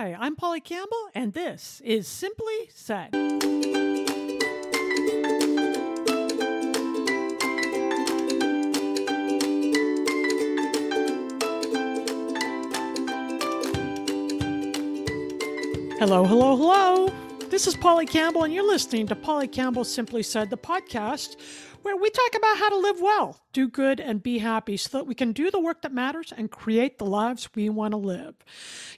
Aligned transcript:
Hi, 0.00 0.16
I'm 0.16 0.36
Polly 0.36 0.60
Campbell, 0.60 1.10
and 1.12 1.32
this 1.32 1.82
is 1.84 2.06
Simply 2.06 2.70
Said. 2.72 3.12
Hello, 15.98 16.24
hello, 16.24 16.54
hello. 16.54 17.12
This 17.48 17.66
is 17.66 17.74
Polly 17.74 18.06
Campbell, 18.06 18.44
and 18.44 18.54
you're 18.54 18.64
listening 18.64 19.08
to 19.08 19.16
Polly 19.16 19.48
Campbell 19.48 19.82
Simply 19.84 20.22
Said, 20.22 20.48
the 20.48 20.56
podcast 20.56 21.34
where 21.82 21.96
we 21.96 22.10
talk 22.10 22.34
about 22.34 22.58
how 22.58 22.68
to 22.70 22.76
live 22.76 23.00
well, 23.00 23.40
do 23.52 23.68
good, 23.68 24.00
and 24.00 24.22
be 24.22 24.38
happy 24.38 24.76
so 24.76 24.98
that 24.98 25.06
we 25.06 25.14
can 25.14 25.32
do 25.32 25.50
the 25.50 25.60
work 25.60 25.82
that 25.82 25.92
matters 25.92 26.32
and 26.36 26.50
create 26.50 26.98
the 26.98 27.04
lives 27.04 27.48
we 27.54 27.68
want 27.68 27.92
to 27.92 27.98
live. 27.98 28.34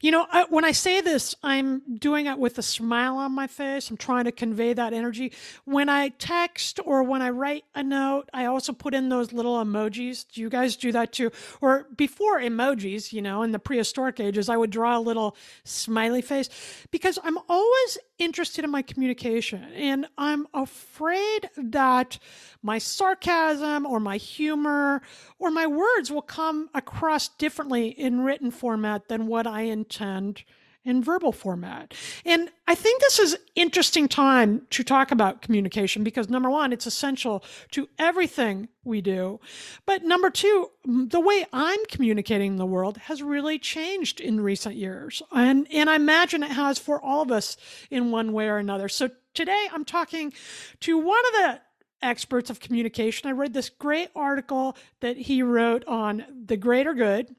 You 0.01 0.11
know, 0.11 0.27
I, 0.31 0.45
when 0.49 0.65
I 0.65 0.73
say 0.73 1.01
this, 1.01 1.35
I'm 1.43 1.83
doing 1.99 2.27
it 2.27 2.39
with 2.39 2.59
a 2.59 2.63
smile 2.63 3.17
on 3.17 3.33
my 3.33 3.47
face. 3.47 3.91
I'm 3.91 3.97
trying 3.97 4.25
to 4.25 4.33
convey 4.33 4.73
that 4.73 4.93
energy. 4.93 5.33
When 5.65 5.89
I 5.89 6.09
text 6.09 6.81
or 6.85 7.03
when 7.03 7.23
I 7.23 7.31
write 7.31 7.65
a 7.75 7.83
note, 7.83 8.29
I 8.33 8.47
also 8.47 8.73
put 8.73 8.95
in 8.95 9.09
those 9.09 9.33
little 9.33 9.63
emojis. 9.63 10.27
Do 10.33 10.41
you 10.41 10.49
guys 10.49 10.77
do 10.77 10.93
that 10.93 11.13
too? 11.13 11.31
Or 11.61 11.87
before 11.97 12.41
emojis, 12.41 13.13
you 13.13 13.23
know, 13.23 13.43
in 13.43 13.53
the 13.53 13.59
prehistoric 13.59 14.21
ages, 14.21 14.49
I 14.49 14.57
would 14.57 14.71
draw 14.71 14.97
a 14.97 15.01
little 15.01 15.37
smiley 15.65 16.23
face 16.23 16.49
because 16.91 17.19
I'm 17.23 17.39
always 17.49 17.99
interested 18.19 18.65
in 18.65 18.71
my 18.71 18.83
communication 18.83 19.65
and 19.75 20.07
I'm 20.19 20.47
afraid 20.53 21.49
that 21.57 22.19
my 22.63 22.70
sarcasm 22.79 23.87
or 23.87 24.01
my 24.01 24.17
humor 24.17 25.03
or 25.39 25.51
my 25.51 25.67
words 25.67 26.11
will 26.11 26.23
come 26.23 26.71
across 26.75 27.29
differently 27.29 27.89
in 27.89 28.21
written 28.21 28.51
format 28.51 29.09
than 29.09 29.27
what 29.27 29.47
I 29.47 29.63
intend 29.63 30.45
in 30.85 31.03
verbal 31.03 31.33
format. 31.33 31.93
And 32.25 32.51
I 32.67 32.75
think 32.75 33.03
this 33.03 33.19
is 33.19 33.37
interesting 33.55 34.09
time 34.09 34.67
to 34.71 34.83
talk 34.83 35.11
about 35.11 35.43
communication 35.43 36.03
because 36.03 36.31
number 36.31 36.49
one, 36.49 36.73
it's 36.73 36.87
essential 36.87 37.45
to 37.73 37.89
everything 37.99 38.69
we 38.83 39.03
do. 39.03 39.41
But 39.85 40.05
number 40.05 40.31
two, 40.31 40.71
the 40.85 41.21
way 41.21 41.45
I'm 41.53 41.85
communicating 41.87 42.57
the 42.57 42.67
world 42.67 42.97
has 42.97 43.23
really 43.23 43.59
changed 43.59 44.21
in 44.21 44.41
recent 44.41 44.77
years. 44.77 45.23
And, 45.33 45.67
and 45.71 45.91
I 45.91 45.97
imagine 45.97 46.43
it 46.43 46.53
has 46.53 46.79
for 46.79 47.01
all 47.05 47.21
of 47.21 47.31
us 47.31 47.59
in 47.91 48.11
one 48.11 48.33
way 48.33 48.49
or 48.49 48.57
another. 48.57 48.89
So 48.89 49.11
today 49.35 49.69
I'm 49.73 49.85
talking 49.85 50.33
to 50.81 50.97
one 50.99 51.23
of 51.27 51.33
the 51.33 51.61
experts 52.03 52.51
of 52.51 52.61
communication. 52.61 53.29
I 53.29 53.33
read 53.33 53.53
this 53.53 53.69
great 53.69 54.11
article 54.15 54.77
that 55.01 55.17
he 55.17 55.43
wrote 55.43 55.85
on 55.87 56.25
the 56.47 56.57
greater 56.57 56.95
good, 56.95 57.35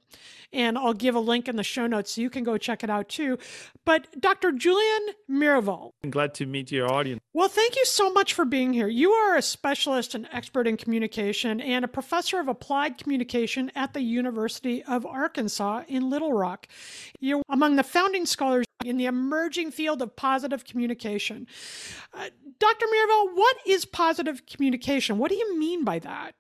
and 0.54 0.78
I'll 0.78 0.94
give 0.94 1.16
a 1.16 1.20
link 1.20 1.48
in 1.48 1.56
the 1.56 1.64
show 1.64 1.88
notes 1.88 2.12
so 2.12 2.22
you 2.22 2.30
can 2.30 2.44
go 2.44 2.58
check 2.58 2.84
it 2.84 2.90
out 2.90 3.10
too. 3.10 3.38
But 3.86 4.20
Dr. 4.20 4.52
Julien 4.52 5.16
Mirivel. 5.30 5.92
I'm 6.04 6.12
glad 6.12 6.34
to 6.36 6.46
meet 6.46 6.72
your 6.72 6.92
audience. 6.92 7.22
Well, 7.34 7.48
thank 7.48 7.76
you 7.76 7.86
so 7.86 8.12
much 8.12 8.34
for 8.34 8.46
being 8.46 8.74
here. 8.74 8.88
You 8.88 9.12
are 9.12 9.36
a 9.36 9.42
specialist 9.42 10.16
and 10.16 10.28
expert 10.32 10.68
in 10.68 10.78
communication 10.78 11.62
and 11.62 11.86
a 11.86 11.88
professor 11.88 12.40
of 12.40 12.48
applied 12.48 12.98
communication 12.98 13.72
at 13.76 13.94
the 13.94 14.02
University 14.02 14.84
of 14.84 15.06
Arkansas 15.06 15.84
in 15.88 16.10
Little 16.10 16.34
Rock. 16.34 16.68
You're 17.20 17.42
among 17.50 17.78
the 17.78 17.84
founding 17.84 18.26
scholars 18.26 18.66
in 18.84 18.98
the 18.98 19.06
emerging 19.06 19.72
field 19.72 20.02
of 20.02 20.16
positive 20.16 20.66
communication. 20.66 21.48
Uh, 22.14 22.30
Dr. 22.60 22.86
Mirivel, 22.86 23.36
what 23.36 23.58
is 23.66 23.86
positive 23.86 24.46
communication? 24.46 25.18
What 25.18 25.30
do 25.30 25.36
you 25.36 25.58
mean 25.58 25.84
by 25.84 26.00
that? 26.00 26.36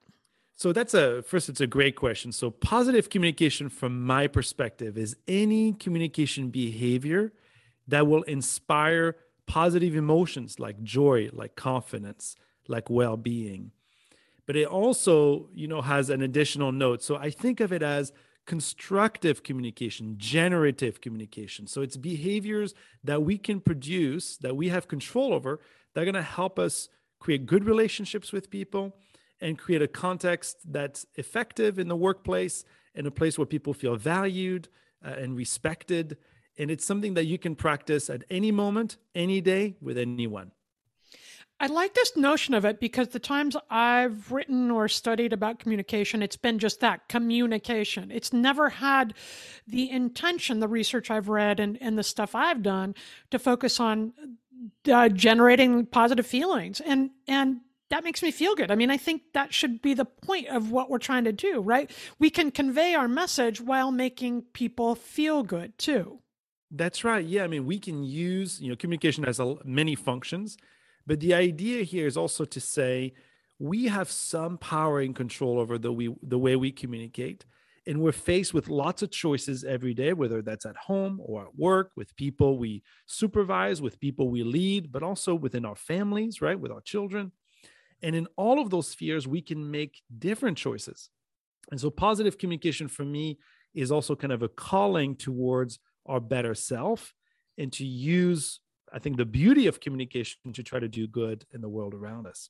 So 0.61 0.72
that's 0.72 0.94
a 0.94 1.23
first 1.23 1.49
it's 1.49 1.59
a 1.59 1.66
great 1.66 1.95
question. 1.95 2.31
So 2.31 2.51
positive 2.51 3.09
communication 3.09 3.67
from 3.67 4.05
my 4.05 4.27
perspective 4.27 4.95
is 4.95 5.16
any 5.27 5.73
communication 5.73 6.51
behavior 6.51 7.33
that 7.88 8.05
will 8.05 8.22
inspire 8.38 9.16
positive 9.47 9.95
emotions 9.95 10.59
like 10.59 10.83
joy, 10.83 11.31
like 11.33 11.55
confidence, 11.55 12.35
like 12.67 12.91
well-being. 12.91 13.72
But 14.45 14.55
it 14.55 14.67
also, 14.67 15.49
you 15.51 15.67
know, 15.67 15.81
has 15.81 16.11
an 16.11 16.22
additional 16.22 16.72
note. 16.72 17.01
So 17.01 17.16
I 17.16 17.31
think 17.31 17.59
of 17.59 17.73
it 17.73 17.81
as 17.81 18.13
constructive 18.45 19.41
communication, 19.41 20.13
generative 20.19 21.01
communication. 21.01 21.66
So 21.66 21.81
it's 21.81 21.97
behaviors 21.97 22.75
that 23.03 23.23
we 23.23 23.39
can 23.39 23.61
produce, 23.61 24.38
that 24.38 24.55
we 24.55 24.69
have 24.69 24.88
control 24.88 25.33
over, 25.33 25.59
that 25.95 26.01
are 26.01 26.05
going 26.05 26.13
to 26.13 26.22
help 26.22 26.59
us 26.59 26.88
create 27.19 27.47
good 27.47 27.66
relationships 27.66 28.31
with 28.31 28.51
people 28.51 28.95
and 29.41 29.57
create 29.57 29.81
a 29.81 29.88
context 29.88 30.57
that's 30.72 31.06
effective 31.16 31.79
in 31.79 31.88
the 31.88 31.96
workplace, 31.96 32.63
in 32.94 33.06
a 33.06 33.12
place 33.12 33.38
where 33.38 33.46
people 33.46 33.74
feel 33.74 33.96
valued 33.96 34.69
uh, 35.06 35.09
and 35.09 35.35
respected. 35.35 36.18
And 36.57 36.69
it's 36.69 36.85
something 36.85 37.16
that 37.16 37.25
you 37.25 37.38
can 37.38 37.56
practice 37.56 38.09
at 38.09 38.24
any 38.29 38.52
moment, 38.52 38.97
any 39.16 39.41
day, 39.41 39.75
with 39.81 39.97
anyone. 39.97 40.52
I 41.59 41.68
like 41.68 41.94
this 41.94 42.18
notion 42.18 42.56
of 42.56 42.66
it 42.66 42.79
because 42.79 43.09
the 43.09 43.19
times 43.19 43.56
I've 43.69 44.31
written 44.31 44.72
or 44.72 44.88
studied 44.88 45.31
about 45.31 45.59
communication, 45.59 46.23
it's 46.23 46.35
been 46.35 46.58
just 46.58 46.79
that 46.79 47.08
communication. 47.08 48.09
It's 48.09 48.34
never 48.34 48.69
had 48.69 49.13
the 49.68 49.88
intention, 49.91 50.59
the 50.59 50.68
research 50.68 51.12
I've 51.12 51.29
read 51.29 51.59
and, 51.59 51.78
and 51.79 52.00
the 52.00 52.03
stuff 52.03 52.34
I've 52.34 52.63
done 52.63 52.96
to 53.29 53.38
focus 53.38 53.79
on 53.79 54.12
uh, 54.91 55.09
generating 55.09 55.85
positive 55.85 56.25
feelings. 56.25 56.81
And, 56.81 57.12
and 57.28 57.62
that 57.91 58.03
makes 58.03 58.24
me 58.24 58.31
feel 58.31 58.56
good. 58.56 58.72
I 58.72 58.75
mean, 58.75 58.90
I 58.90 58.97
think 58.97 59.22
that 59.34 59.53
should 59.53 59.81
be 59.81 59.94
the 59.94 60.06
point 60.06 60.47
of 60.47 60.72
what 60.72 60.90
we're 60.90 60.97
trying 60.97 61.25
to 61.25 61.31
do, 61.31 61.62
right? 61.62 61.91
We 62.19 62.29
can 62.29 62.52
convey 62.52 62.96
our 62.96 63.07
message 63.07 63.62
while 63.62 63.91
making 63.91 64.44
people 64.53 64.96
feel 64.96 65.44
good 65.44 65.78
too. 65.78 66.19
That's 66.72 67.03
right. 67.03 67.25
Yeah. 67.25 67.44
I 67.44 67.47
mean, 67.47 67.66
we 67.66 67.78
can 67.79 68.03
use, 68.03 68.59
you 68.59 68.69
know, 68.69 68.75
communication 68.75 69.24
has 69.25 69.40
a, 69.40 69.56
many 69.63 69.94
functions 69.94 70.57
but 71.06 71.19
the 71.19 71.34
idea 71.34 71.84
here 71.84 72.07
is 72.07 72.18
also 72.18 72.46
to 72.46 72.59
say 72.59 73.13
we 73.59 73.85
have 73.85 74.09
some 74.09 74.58
power 74.58 74.99
and 74.99 75.16
control 75.16 75.59
over 75.59 75.78
the 75.78 75.91
we 75.91 76.16
the 76.23 76.40
way 76.40 76.55
we 76.55 76.72
communicate. 76.72 77.46
And 77.87 77.99
we're 77.99 78.11
faced 78.11 78.53
with 78.53 78.70
lots 78.70 79.02
of 79.02 79.09
choices 79.09 79.64
every 79.64 79.96
day, 79.96 80.14
whether 80.14 80.44
that's 80.44 80.67
at 80.67 80.78
home 80.78 81.20
or 81.20 81.47
at 81.47 81.55
work, 81.58 81.91
with 81.96 82.16
people 82.16 82.59
we 82.59 82.84
supervise, 83.08 83.82
with 83.82 83.99
people 83.99 84.29
we 84.29 84.44
lead, 84.44 84.91
but 84.91 85.02
also 85.02 85.34
within 85.34 85.66
our 85.66 85.76
families, 85.76 86.41
right? 86.41 86.59
With 86.59 86.72
our 86.72 86.82
children. 86.82 87.32
And 88.01 88.15
in 88.15 88.27
all 88.35 88.59
of 88.59 88.69
those 88.69 88.87
spheres, 88.87 89.27
we 89.27 89.41
can 89.41 89.69
make 89.69 90.01
different 90.17 90.57
choices. 90.57 91.09
And 91.69 91.79
so, 91.79 91.89
positive 91.89 92.37
communication 92.37 92.87
for 92.87 93.03
me 93.03 93.39
is 93.73 93.91
also 93.91 94.15
kind 94.15 94.33
of 94.33 94.41
a 94.41 94.49
calling 94.49 95.15
towards 95.15 95.79
our 96.05 96.19
better 96.19 96.55
self 96.55 97.13
and 97.57 97.71
to 97.73 97.85
use 97.85 98.59
I 98.93 98.99
think 98.99 99.17
the 99.17 99.25
beauty 99.25 99.67
of 99.67 99.79
communication 99.79 100.53
to 100.53 100.63
try 100.63 100.79
to 100.79 100.87
do 100.87 101.07
good 101.07 101.45
in 101.53 101.61
the 101.61 101.69
world 101.69 101.93
around 101.93 102.27
us. 102.27 102.49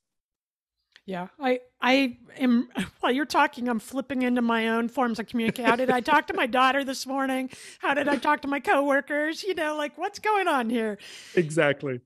Yeah, 1.06 1.28
I 1.40 1.60
I 1.80 2.18
am 2.36 2.68
while 3.00 3.12
you're 3.12 3.24
talking, 3.24 3.68
I'm 3.68 3.78
flipping 3.78 4.22
into 4.22 4.42
my 4.42 4.68
own 4.68 4.88
forms 4.88 5.18
of 5.18 5.26
communication. 5.26 5.68
How 5.68 5.76
did 5.76 5.90
I 5.90 6.00
talk 6.00 6.26
to 6.28 6.34
my 6.34 6.46
daughter 6.60 6.84
this 6.84 7.06
morning? 7.06 7.50
How 7.80 7.94
did 7.94 8.08
I 8.08 8.16
talk 8.16 8.42
to 8.42 8.48
my 8.48 8.60
coworkers? 8.60 9.42
You 9.42 9.54
know, 9.54 9.76
like 9.76 9.96
what's 9.98 10.18
going 10.18 10.48
on 10.48 10.70
here? 10.70 10.98
Exactly. 11.34 12.00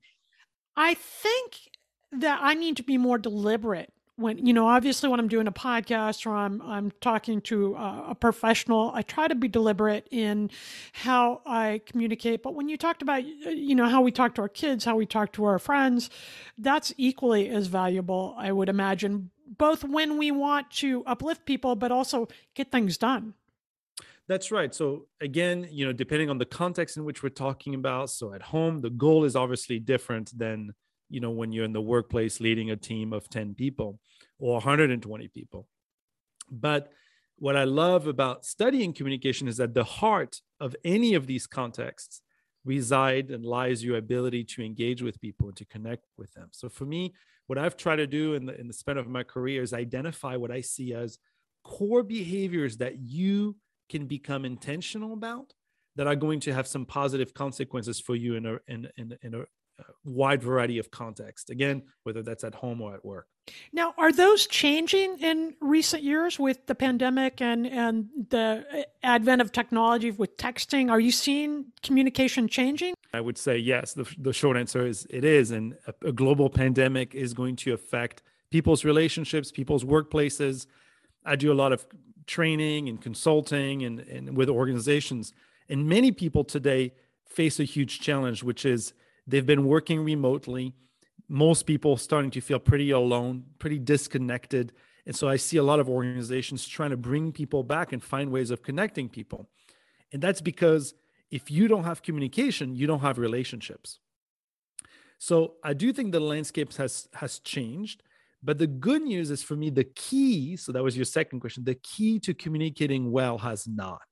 I 0.77 0.95
think 0.95 1.59
that 2.21 2.41
I 2.43 2.55
need 2.55 2.77
to 2.77 2.83
be 2.83 2.99
more 2.99 3.19
deliberate 3.19 3.93
when 4.17 4.45
you 4.45 4.53
know 4.53 4.67
obviously 4.67 5.09
when 5.09 5.21
i'm 5.21 5.29
doing 5.29 5.47
a 5.47 5.53
podcast 5.53 6.27
or 6.27 6.35
i'm 6.35 6.61
i'm 6.63 6.91
talking 7.01 7.41
to 7.41 7.75
a, 7.75 8.07
a, 8.11 8.15
professional 8.15 8.91
i 8.95 9.03
try 9.03 9.29
to 9.29 9.35
be 9.35 9.47
deliberate 9.47 10.07
in 10.11 10.51
how 10.93 11.41
i 11.47 11.81
communicate 11.87 12.43
but 12.43 12.55
when 12.55 12.69
you 12.69 12.77
talked 12.77 13.03
about 13.03 13.25
you 13.25 13.75
know 13.75 13.87
how 13.87 14.01
we 14.01 14.11
talk 14.11 14.35
to 14.35 14.43
our 14.43 14.49
kids 14.49 14.85
how 14.85 14.97
we 14.97 15.07
talk 15.07 15.33
to 15.33 15.45
our 15.45 15.59
friends 15.59 16.11
that's 16.59 16.93
equally 16.97 17.49
as 17.49 17.67
valuable 17.67 18.35
i 18.39 18.51
would 18.51 18.69
imagine 18.69 19.31
both 19.59 19.85
when 19.85 20.17
we 20.17 20.31
want 20.31 20.71
to 20.71 21.05
uplift 21.05 21.45
people 21.45 21.77
but 21.77 21.93
also 21.93 22.27
get 22.55 22.73
things 22.73 22.97
done 22.99 23.35
that's 24.29 24.51
right. 24.51 24.75
So 24.75 25.07
again, 25.21 25.69
you 25.71 25.87
know, 25.87 25.93
depending 25.93 26.31
on 26.31 26.39
the 26.39 26.45
context 26.45 26.97
in 26.97 27.05
which 27.05 27.23
we're 27.23 27.29
talking 27.29 27.77
about, 27.77 28.11
so 28.11 28.33
at 28.33 28.43
home, 28.43 28.81
the 28.81 28.91
goal 28.91 29.23
is 29.23 29.37
obviously 29.37 29.79
different 29.79 30.37
than 30.37 30.75
you 31.09 31.21
know 31.21 31.31
when 31.31 31.53
you're 31.53 31.65
in 31.65 31.73
the 31.73 31.81
workplace 31.81 32.41
leading 32.41 32.71
a 32.71 32.77
team 32.77 33.13
of 33.13 33.29
10 33.29 33.55
people 33.55 34.01
or 34.39 34.55
120 34.55 35.29
people. 35.29 35.69
But 36.51 36.93
what 37.39 37.57
i 37.57 37.65
love 37.65 38.07
about 38.07 38.45
studying 38.45 38.93
communication 38.93 39.47
is 39.47 39.59
that 39.59 39.75
the 39.75 39.85
heart 39.85 40.41
of 40.59 40.75
any 40.85 41.15
of 41.15 41.27
these 41.27 41.47
contexts 41.47 42.23
reside 42.65 43.31
and 43.31 43.45
lies 43.45 43.85
your 43.85 43.97
ability 43.97 44.43
to 44.43 44.65
engage 44.65 45.03
with 45.03 45.21
people 45.21 45.49
and 45.49 45.57
to 45.57 45.65
connect 45.67 46.05
with 46.17 46.33
them. 46.33 46.49
So 46.51 46.69
for 46.69 46.85
me 46.85 47.15
what 47.47 47.59
i've 47.59 47.77
tried 47.77 47.97
to 47.97 48.07
do 48.07 48.35
in 48.35 48.47
the 48.47 48.59
in 48.59 48.67
the 48.67 48.73
span 48.73 48.97
of 48.97 49.07
my 49.07 49.23
career 49.23 49.63
is 49.63 49.73
identify 49.73 50.35
what 50.37 50.51
i 50.51 50.61
see 50.61 50.93
as 50.95 51.19
core 51.63 52.03
behaviors 52.03 52.79
that 52.79 52.99
you 52.99 53.57
can 53.89 54.07
become 54.07 54.45
intentional 54.45 55.13
about 55.13 55.53
that 55.95 56.07
are 56.07 56.17
going 56.17 56.41
to 56.41 56.53
have 56.53 56.67
some 56.67 56.85
positive 56.85 57.33
consequences 57.35 58.01
for 58.01 58.17
you 58.17 58.35
in 58.35 58.47
a 58.47 58.59
in, 58.67 58.89
in, 58.97 59.17
in 59.23 59.35
a 59.35 59.45
wide 60.05 60.43
variety 60.43 60.79
of 60.79 60.91
context 60.91 61.51
again 61.51 61.83
whether 62.05 62.23
that's 62.23 62.45
at 62.45 62.55
home 62.55 62.81
or 62.81 62.95
at 62.95 63.05
work. 63.05 63.27
Now 63.73 63.95
are 63.99 64.13
those 64.13 64.47
changing 64.47 65.19
in 65.19 65.55
recent 65.61 66.03
years 66.03 66.39
with 66.39 66.67
the 66.67 66.75
pandemic 66.75 67.41
and 67.41 67.67
and 67.67 68.09
the 68.31 68.65
uh, 68.73 68.83
advent 69.03 69.43
of 69.43 69.53
technology 69.53 70.11
with 70.11 70.37
texting? 70.37 70.91
Are 70.91 71.01
you 71.01 71.13
seeing 71.13 71.67
communication 71.83 72.49
changing? 72.49 72.95
I 73.13 73.21
would 73.21 73.39
say 73.39 73.57
yes. 73.57 73.95
The, 73.95 74.07
the 74.19 74.33
short 74.33 74.57
answer 74.57 74.87
is 74.87 75.07
it 75.11 75.25
is 75.25 75.51
and 75.51 75.77
a, 75.87 76.09
a 76.09 76.13
global 76.13 76.51
pandemic 76.51 77.15
is 77.15 77.35
going 77.35 77.57
to 77.57 77.73
affect 77.73 78.23
people's 78.51 78.85
relationships 78.85 79.53
people's 79.53 79.85
workplaces. 79.85 80.67
I 81.25 81.37
do 81.37 81.53
a 81.53 81.55
lot 81.55 81.73
of 81.73 81.87
training 82.27 82.89
and 82.89 83.01
consulting 83.01 83.85
and, 83.85 84.01
and 84.01 84.37
with 84.37 84.49
organizations 84.49 85.33
and 85.69 85.89
many 85.89 86.11
people 86.13 86.45
today 86.45 86.93
face 87.25 87.61
a 87.61 87.65
huge 87.65 88.01
challenge 88.01 88.43
which 88.43 88.65
is 88.65 88.93
They've 89.27 89.47
been 89.47 89.67
working 89.67 90.05
remotely. 90.05 90.75
Most 91.29 91.67
people 91.67 91.97
starting 91.97 92.31
to 92.33 92.41
feel 92.41 92.59
pretty 92.59 92.91
alone, 92.91 93.45
pretty 93.59 93.79
disconnected. 93.79 94.73
And 95.07 95.15
so 95.15 95.29
I 95.29 95.37
see 95.37 95.57
a 95.57 95.63
lot 95.63 95.81
of 95.81 95.89
organizations 95.89 96.67
trying 96.67 96.91
to 96.91 96.97
bring 96.97 97.33
people 97.33 97.63
back 97.63 97.93
and 97.93 98.03
find 98.03 98.31
ways 98.31 98.51
of 98.51 98.63
connecting 98.63 99.09
people. 99.09 99.49
And 100.13 100.23
that's 100.23 100.41
because 100.41 100.95
if 101.31 101.51
you 101.51 101.69
don't 101.69 101.85
have 101.85 102.03
communication, 102.03 102.75
you 102.77 102.87
don't 102.87 103.01
have 103.01 103.19
relationships. 103.19 103.99
So 105.19 105.55
I 105.65 105.75
do 105.75 105.93
think 105.93 106.13
the 106.13 106.21
landscape 106.21 106.73
has 106.75 107.09
has 107.15 107.39
changed. 107.41 108.03
But 108.43 108.59
the 108.59 108.67
good 108.67 109.03
news 109.03 109.31
is 109.31 109.43
for 109.43 109.57
me, 109.57 109.71
the 109.71 109.85
key, 109.85 110.57
so 110.57 110.71
that 110.71 110.83
was 110.83 110.97
your 110.97 111.07
second 111.07 111.41
question, 111.41 111.65
the 111.65 111.75
key 111.75 112.21
to 112.21 112.35
communicating 112.35 113.11
well 113.11 113.39
has 113.39 113.67
not. 113.67 114.07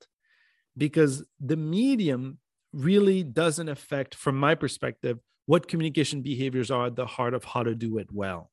Because 0.76 1.24
the 1.38 1.56
medium 1.56 2.38
really 2.74 3.22
doesn't 3.22 3.68
affect, 3.68 4.14
from 4.14 4.36
my 4.36 4.54
perspective, 4.54 5.18
what 5.46 5.68
communication 5.68 6.22
behaviors 6.22 6.70
are 6.70 6.86
at 6.86 6.96
the 6.96 7.06
heart 7.06 7.34
of 7.34 7.44
how 7.44 7.62
to 7.62 7.74
do 7.74 7.98
it 7.98 8.08
well. 8.12 8.50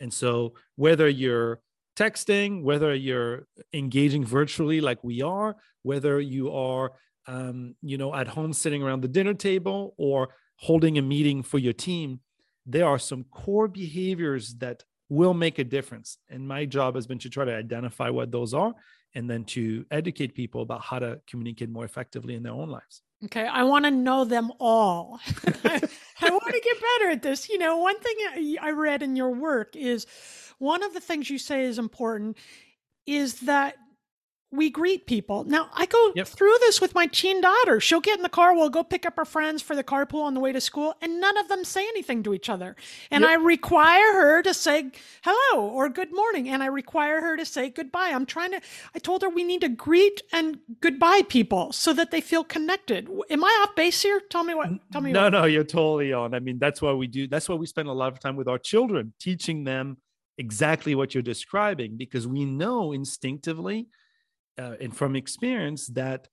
And 0.00 0.12
so, 0.12 0.54
whether 0.76 1.08
you're 1.08 1.60
texting, 1.96 2.62
whether 2.62 2.94
you're 2.94 3.46
engaging 3.72 4.24
virtually 4.24 4.80
like 4.80 5.04
we 5.04 5.22
are, 5.22 5.56
whether 5.82 6.20
you 6.20 6.52
are, 6.52 6.92
um, 7.26 7.76
you 7.82 7.98
know, 7.98 8.14
at 8.14 8.28
home 8.28 8.52
sitting 8.52 8.82
around 8.82 9.02
the 9.02 9.08
dinner 9.08 9.34
table 9.34 9.94
or 9.98 10.34
holding 10.56 10.98
a 10.98 11.02
meeting 11.02 11.42
for 11.42 11.58
your 11.58 11.72
team, 11.72 12.20
there 12.66 12.86
are 12.86 12.98
some 12.98 13.24
core 13.24 13.68
behaviors 13.68 14.54
that 14.54 14.84
will 15.08 15.34
make 15.34 15.58
a 15.58 15.64
difference. 15.64 16.16
And 16.30 16.48
my 16.48 16.64
job 16.64 16.94
has 16.94 17.06
been 17.06 17.18
to 17.18 17.28
try 17.28 17.44
to 17.44 17.54
identify 17.54 18.08
what 18.08 18.32
those 18.32 18.54
are 18.54 18.72
and 19.14 19.28
then 19.28 19.44
to 19.44 19.84
educate 19.90 20.34
people 20.34 20.62
about 20.62 20.80
how 20.80 20.98
to 20.98 21.20
communicate 21.26 21.68
more 21.68 21.84
effectively 21.84 22.34
in 22.34 22.42
their 22.42 22.52
own 22.52 22.70
lives. 22.70 23.02
Okay, 23.24 23.46
I 23.46 23.62
want 23.62 23.84
to 23.84 23.90
know 23.90 24.24
them 24.24 24.50
all. 24.58 25.20
I 25.64 26.30
want 26.30 26.54
to 26.54 26.60
get 26.64 26.76
better 26.80 27.10
at 27.10 27.22
this. 27.22 27.48
You 27.48 27.58
know, 27.58 27.76
one 27.78 27.98
thing 28.00 28.56
I 28.60 28.70
read 28.70 29.02
in 29.02 29.14
your 29.14 29.30
work 29.30 29.76
is 29.76 30.06
one 30.58 30.82
of 30.82 30.92
the 30.92 31.00
things 31.00 31.30
you 31.30 31.38
say 31.38 31.64
is 31.64 31.78
important 31.78 32.36
is 33.06 33.40
that 33.40 33.76
we 34.52 34.68
greet 34.70 35.06
people. 35.06 35.44
Now, 35.44 35.70
I 35.72 35.86
go 35.86 36.12
yep. 36.14 36.26
through 36.28 36.54
this 36.60 36.80
with 36.80 36.94
my 36.94 37.06
teen 37.06 37.40
daughter. 37.40 37.80
She'll 37.80 38.00
get 38.00 38.18
in 38.18 38.22
the 38.22 38.28
car, 38.28 38.54
we'll 38.54 38.68
go 38.68 38.84
pick 38.84 39.06
up 39.06 39.16
her 39.16 39.24
friends 39.24 39.62
for 39.62 39.74
the 39.74 39.82
carpool 39.82 40.22
on 40.22 40.34
the 40.34 40.40
way 40.40 40.52
to 40.52 40.60
school, 40.60 40.94
and 41.00 41.20
none 41.20 41.38
of 41.38 41.48
them 41.48 41.64
say 41.64 41.82
anything 41.88 42.22
to 42.24 42.34
each 42.34 42.50
other. 42.50 42.76
And 43.10 43.22
yep. 43.22 43.30
I 43.30 43.34
require 43.34 44.12
her 44.12 44.42
to 44.42 44.52
say 44.52 44.90
hello 45.22 45.66
or 45.66 45.88
good 45.88 46.14
morning, 46.14 46.50
and 46.50 46.62
I 46.62 46.66
require 46.66 47.20
her 47.22 47.36
to 47.36 47.46
say 47.46 47.70
goodbye. 47.70 48.10
I'm 48.12 48.26
trying 48.26 48.52
to, 48.52 48.60
I 48.94 48.98
told 48.98 49.22
her 49.22 49.30
we 49.30 49.42
need 49.42 49.62
to 49.62 49.68
greet 49.70 50.22
and 50.32 50.58
goodbye 50.80 51.22
people 51.28 51.72
so 51.72 51.94
that 51.94 52.10
they 52.10 52.20
feel 52.20 52.44
connected. 52.44 53.08
Am 53.30 53.42
I 53.42 53.64
off 53.64 53.74
base 53.74 54.02
here? 54.02 54.20
Tell 54.28 54.44
me 54.44 54.54
what, 54.54 54.68
tell 54.92 55.00
me 55.00 55.12
No, 55.12 55.24
what. 55.24 55.30
no, 55.30 55.44
you're 55.46 55.64
totally 55.64 56.12
on. 56.12 56.34
I 56.34 56.40
mean, 56.40 56.58
that's 56.58 56.82
why 56.82 56.92
we 56.92 57.06
do, 57.06 57.26
that's 57.26 57.48
why 57.48 57.54
we 57.54 57.66
spend 57.66 57.88
a 57.88 57.92
lot 57.92 58.12
of 58.12 58.20
time 58.20 58.36
with 58.36 58.48
our 58.48 58.58
children, 58.58 59.14
teaching 59.18 59.64
them 59.64 59.96
exactly 60.36 60.94
what 60.94 61.14
you're 61.14 61.22
describing, 61.22 61.96
because 61.96 62.26
we 62.26 62.44
know 62.44 62.92
instinctively 62.92 63.88
uh, 64.58 64.74
and 64.80 64.96
from 64.96 65.16
experience 65.16 65.86
that 65.88 66.28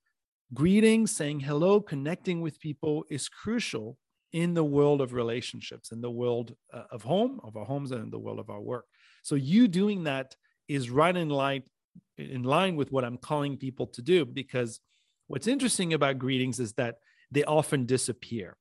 greeting, 0.53 1.07
saying 1.07 1.39
hello, 1.39 1.79
connecting 1.79 2.41
with 2.41 2.59
people 2.59 3.05
is 3.09 3.29
crucial 3.29 3.97
in 4.31 4.53
the 4.53 4.63
world 4.63 5.01
of 5.01 5.13
relationships, 5.13 5.91
in 5.91 6.01
the 6.01 6.11
world 6.11 6.55
uh, 6.73 6.83
of 6.91 7.03
home, 7.03 7.39
of 7.43 7.55
our 7.55 7.65
homes, 7.65 7.91
and 7.91 8.03
in 8.03 8.09
the 8.09 8.19
world 8.19 8.39
of 8.39 8.49
our 8.49 8.61
work. 8.61 8.85
So 9.23 9.35
you 9.35 9.67
doing 9.67 10.03
that 10.03 10.35
is 10.67 10.89
right 10.89 11.15
in 11.15 11.29
line 11.29 11.63
in 12.17 12.43
line 12.43 12.75
with 12.75 12.91
what 12.91 13.03
I'm 13.03 13.17
calling 13.17 13.57
people 13.57 13.87
to 13.87 14.01
do 14.01 14.25
because 14.25 14.79
what's 15.27 15.47
interesting 15.47 15.93
about 15.93 16.19
greetings 16.19 16.59
is 16.59 16.73
that 16.73 16.95
they 17.31 17.43
often 17.43 17.85
disappear. 17.85 18.57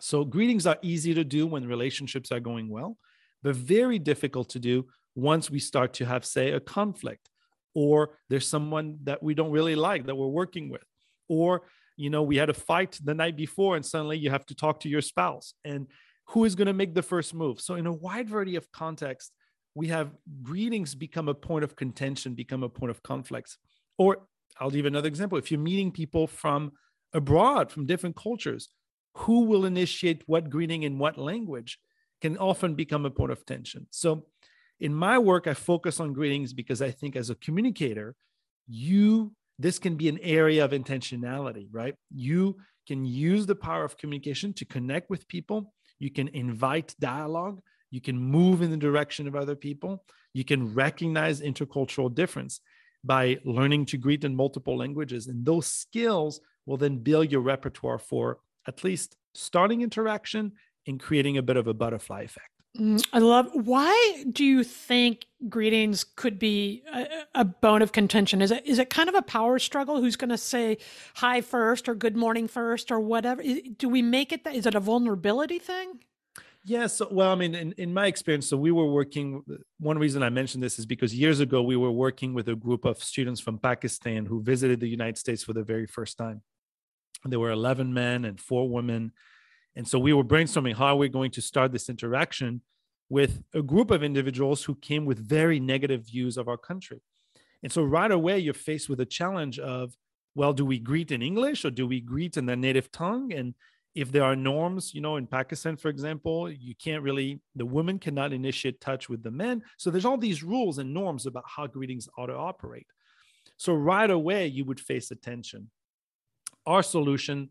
So 0.00 0.24
greetings 0.24 0.66
are 0.66 0.78
easy 0.82 1.14
to 1.14 1.24
do 1.24 1.46
when 1.46 1.66
relationships 1.66 2.32
are 2.32 2.40
going 2.40 2.68
well, 2.68 2.98
but 3.42 3.54
very 3.54 3.98
difficult 3.98 4.48
to 4.50 4.58
do 4.58 4.86
once 5.14 5.50
we 5.50 5.58
start 5.58 5.94
to 5.94 6.06
have 6.06 6.24
say 6.24 6.50
a 6.50 6.60
conflict 6.60 7.28
or 7.74 8.18
there's 8.28 8.46
someone 8.46 8.98
that 9.04 9.22
we 9.22 9.34
don't 9.34 9.50
really 9.50 9.74
like 9.74 10.06
that 10.06 10.14
we're 10.14 10.26
working 10.26 10.68
with. 10.68 10.84
Or 11.28 11.62
you 11.96 12.10
know 12.10 12.22
we 12.22 12.36
had 12.36 12.50
a 12.50 12.54
fight 12.54 12.98
the 13.02 13.14
night 13.14 13.36
before 13.36 13.76
and 13.76 13.84
suddenly 13.84 14.18
you 14.18 14.30
have 14.30 14.46
to 14.46 14.54
talk 14.54 14.80
to 14.80 14.88
your 14.88 15.02
spouse. 15.02 15.54
And 15.64 15.86
who 16.28 16.44
is 16.44 16.54
going 16.54 16.66
to 16.66 16.72
make 16.72 16.94
the 16.94 17.02
first 17.02 17.34
move? 17.34 17.60
So 17.60 17.74
in 17.74 17.86
a 17.86 17.92
wide 17.92 18.28
variety 18.28 18.56
of 18.56 18.70
contexts 18.72 19.32
we 19.74 19.88
have 19.88 20.10
greetings 20.42 20.94
become 20.94 21.28
a 21.28 21.34
point 21.34 21.64
of 21.64 21.76
contention 21.76 22.34
become 22.34 22.62
a 22.62 22.68
point 22.68 22.90
of 22.90 23.02
conflicts 23.02 23.56
or 23.96 24.26
i'll 24.60 24.70
give 24.70 24.86
another 24.86 25.08
example. 25.08 25.38
If 25.38 25.50
you're 25.50 25.60
meeting 25.60 25.90
people 25.90 26.26
from 26.26 26.72
abroad 27.14 27.70
from 27.70 27.86
different 27.86 28.16
cultures 28.16 28.68
who 29.14 29.44
will 29.44 29.64
initiate 29.66 30.22
what 30.26 30.48
greeting 30.48 30.82
in 30.82 30.98
what 30.98 31.18
language 31.18 31.78
can 32.20 32.36
often 32.38 32.74
become 32.74 33.04
a 33.04 33.10
point 33.10 33.32
of 33.32 33.44
tension? 33.44 33.86
So 33.90 34.26
in 34.80 34.94
my 34.94 35.18
work, 35.18 35.46
I 35.46 35.54
focus 35.54 36.00
on 36.00 36.12
greetings 36.12 36.52
because 36.52 36.82
I 36.82 36.90
think 36.90 37.16
as 37.16 37.30
a 37.30 37.34
communicator, 37.36 38.14
you 38.68 39.32
this 39.58 39.78
can 39.78 39.96
be 39.96 40.08
an 40.08 40.18
area 40.22 40.64
of 40.64 40.72
intentionality, 40.72 41.68
right? 41.70 41.94
You 42.12 42.56
can 42.88 43.04
use 43.04 43.46
the 43.46 43.54
power 43.54 43.84
of 43.84 43.96
communication 43.96 44.52
to 44.54 44.64
connect 44.64 45.08
with 45.08 45.28
people. 45.28 45.72
You 45.98 46.10
can 46.10 46.28
invite 46.28 46.96
dialogue. 46.98 47.60
You 47.90 48.00
can 48.00 48.18
move 48.18 48.62
in 48.62 48.70
the 48.70 48.76
direction 48.76 49.28
of 49.28 49.36
other 49.36 49.54
people. 49.54 50.04
You 50.32 50.44
can 50.44 50.74
recognize 50.74 51.40
intercultural 51.40 52.12
difference 52.12 52.60
by 53.04 53.38
learning 53.44 53.86
to 53.86 53.98
greet 53.98 54.24
in 54.24 54.34
multiple 54.34 54.76
languages. 54.76 55.26
And 55.26 55.44
those 55.44 55.66
skills 55.66 56.40
will 56.66 56.76
then 56.76 56.98
build 56.98 57.30
your 57.30 57.40
repertoire 57.40 57.98
for 57.98 58.38
at 58.66 58.82
least 58.84 59.16
starting 59.34 59.82
interaction 59.82 60.52
and 60.86 60.98
creating 60.98 61.38
a 61.38 61.42
bit 61.42 61.56
of 61.56 61.66
a 61.66 61.74
butterfly 61.74 62.22
effect. 62.22 62.51
Mm, 62.78 63.06
I 63.12 63.18
love. 63.18 63.50
Why 63.52 64.24
do 64.30 64.44
you 64.44 64.64
think 64.64 65.26
greetings 65.48 66.04
could 66.04 66.38
be 66.38 66.82
a, 66.92 67.06
a, 67.34 67.44
bone 67.44 67.82
of 67.82 67.92
contention? 67.92 68.40
Is 68.40 68.50
it 68.50 68.64
is 68.64 68.78
it 68.78 68.88
kind 68.88 69.10
of 69.10 69.14
a 69.14 69.20
power 69.20 69.58
struggle? 69.58 70.00
Who's 70.00 70.16
going 70.16 70.30
to 70.30 70.38
say 70.38 70.78
hi 71.16 71.42
first 71.42 71.86
or 71.86 71.94
good 71.94 72.16
morning 72.16 72.48
first 72.48 72.90
or 72.90 72.98
whatever? 72.98 73.42
Do 73.76 73.88
we 73.90 74.00
make 74.00 74.32
it 74.32 74.44
that? 74.44 74.54
Is 74.54 74.64
it 74.64 74.74
a 74.74 74.80
vulnerability 74.80 75.58
thing? 75.58 76.00
Yes. 76.64 76.80
Yeah, 76.80 76.86
so, 76.86 77.08
well, 77.10 77.30
I 77.30 77.34
mean, 77.34 77.56
in, 77.56 77.72
in 77.72 77.92
my 77.92 78.06
experience, 78.06 78.48
so 78.48 78.56
we 78.56 78.70
were 78.70 78.86
working. 78.86 79.42
One 79.78 79.98
reason 79.98 80.22
I 80.22 80.30
mentioned 80.30 80.62
this 80.62 80.78
is 80.78 80.86
because 80.86 81.14
years 81.14 81.40
ago 81.40 81.62
we 81.62 81.76
were 81.76 81.92
working 81.92 82.32
with 82.32 82.48
a 82.48 82.54
group 82.54 82.86
of 82.86 83.02
students 83.02 83.40
from 83.40 83.58
Pakistan 83.58 84.24
who 84.24 84.42
visited 84.42 84.80
the 84.80 84.88
United 84.88 85.18
States 85.18 85.44
for 85.44 85.52
the 85.52 85.62
very 85.62 85.86
first 85.86 86.16
time. 86.16 86.40
There 87.24 87.38
were 87.38 87.50
11 87.50 87.92
men 87.92 88.24
and 88.24 88.40
four 88.40 88.68
women 88.68 89.12
and 89.76 89.86
so 89.86 89.98
we 89.98 90.12
were 90.12 90.24
brainstorming 90.24 90.74
how 90.74 90.96
we're 90.96 91.08
going 91.08 91.30
to 91.32 91.42
start 91.42 91.72
this 91.72 91.88
interaction 91.88 92.60
with 93.08 93.42
a 93.54 93.62
group 93.62 93.90
of 93.90 94.02
individuals 94.02 94.64
who 94.64 94.74
came 94.74 95.04
with 95.04 95.18
very 95.18 95.60
negative 95.60 96.06
views 96.06 96.36
of 96.36 96.48
our 96.48 96.56
country. 96.56 97.00
And 97.62 97.70
so 97.70 97.82
right 97.82 98.10
away, 98.10 98.38
you're 98.38 98.54
faced 98.54 98.88
with 98.88 99.00
a 99.00 99.06
challenge 99.06 99.58
of, 99.58 99.96
well, 100.34 100.52
do 100.52 100.64
we 100.64 100.78
greet 100.78 101.12
in 101.12 101.22
English 101.22 101.64
or 101.64 101.70
do 101.70 101.86
we 101.86 102.00
greet 102.00 102.36
in 102.36 102.46
their 102.46 102.56
native 102.56 102.90
tongue? 102.90 103.32
And 103.32 103.54
if 103.94 104.10
there 104.10 104.24
are 104.24 104.34
norms, 104.34 104.94
you 104.94 105.02
know, 105.02 105.16
in 105.16 105.26
Pakistan, 105.26 105.76
for 105.76 105.88
example, 105.88 106.50
you 106.50 106.74
can't 106.74 107.02
really, 107.02 107.40
the 107.54 107.66
woman 107.66 107.98
cannot 107.98 108.32
initiate 108.32 108.80
touch 108.80 109.08
with 109.08 109.22
the 109.22 109.30
men. 109.30 109.62
So 109.76 109.90
there's 109.90 110.06
all 110.06 110.16
these 110.16 110.42
rules 110.42 110.78
and 110.78 110.94
norms 110.94 111.26
about 111.26 111.44
how 111.46 111.66
greetings 111.66 112.08
ought 112.16 112.26
to 112.26 112.34
operate. 112.34 112.86
So 113.58 113.74
right 113.74 114.10
away, 114.10 114.46
you 114.46 114.64
would 114.64 114.80
face 114.80 115.10
a 115.10 115.16
tension. 115.16 115.70
Our 116.66 116.82
solution, 116.82 117.50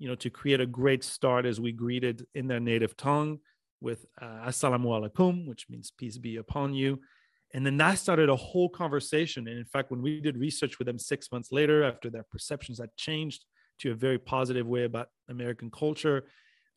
you 0.00 0.08
know, 0.08 0.16
to 0.16 0.30
create 0.30 0.60
a 0.60 0.66
great 0.66 1.04
start 1.04 1.44
as 1.44 1.60
we 1.60 1.70
greeted 1.70 2.26
in 2.34 2.48
their 2.48 2.58
native 2.58 2.96
tongue 2.96 3.38
with 3.80 4.06
uh, 4.20 4.46
assalamu 4.46 4.86
alaikum, 4.86 5.46
which 5.46 5.66
means 5.68 5.92
peace 5.96 6.18
be 6.18 6.38
upon 6.38 6.74
you. 6.74 6.98
And 7.52 7.66
then 7.66 7.76
that 7.76 7.98
started 7.98 8.30
a 8.30 8.36
whole 8.36 8.68
conversation. 8.68 9.46
And 9.46 9.58
in 9.58 9.64
fact, 9.66 9.90
when 9.90 10.00
we 10.00 10.20
did 10.20 10.38
research 10.38 10.78
with 10.78 10.86
them 10.86 10.98
six 10.98 11.30
months 11.30 11.52
later, 11.52 11.84
after 11.84 12.08
their 12.08 12.24
perceptions 12.30 12.78
had 12.78 12.96
changed 12.96 13.44
to 13.80 13.90
a 13.90 13.94
very 13.94 14.18
positive 14.18 14.66
way 14.66 14.84
about 14.84 15.08
American 15.28 15.70
culture, 15.70 16.24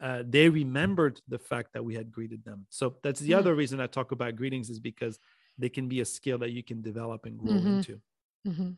uh, 0.02 0.24
they 0.28 0.50
remembered 0.50 1.22
the 1.30 1.40
fact 1.40 1.70
that 1.74 1.86
we 1.86 1.96
had 1.96 2.12
greeted 2.12 2.44
them. 2.44 2.66
So 2.70 2.96
that's 3.04 3.22
the 3.22 3.32
mm-hmm. 3.32 3.40
other 3.40 3.56
reason 3.56 3.80
I 3.80 3.88
talk 3.88 4.12
about 4.12 4.36
greetings 4.36 4.70
is 4.70 4.80
because 4.80 5.18
they 5.58 5.70
can 5.70 5.88
be 5.88 6.02
a 6.02 6.06
skill 6.06 6.40
that 6.40 6.52
you 6.52 6.64
can 6.64 6.82
develop 6.82 7.26
and 7.26 7.38
grow 7.38 7.54
mm-hmm. 7.54 7.78
into. 7.78 8.02
Mm-hmm. 8.48 8.72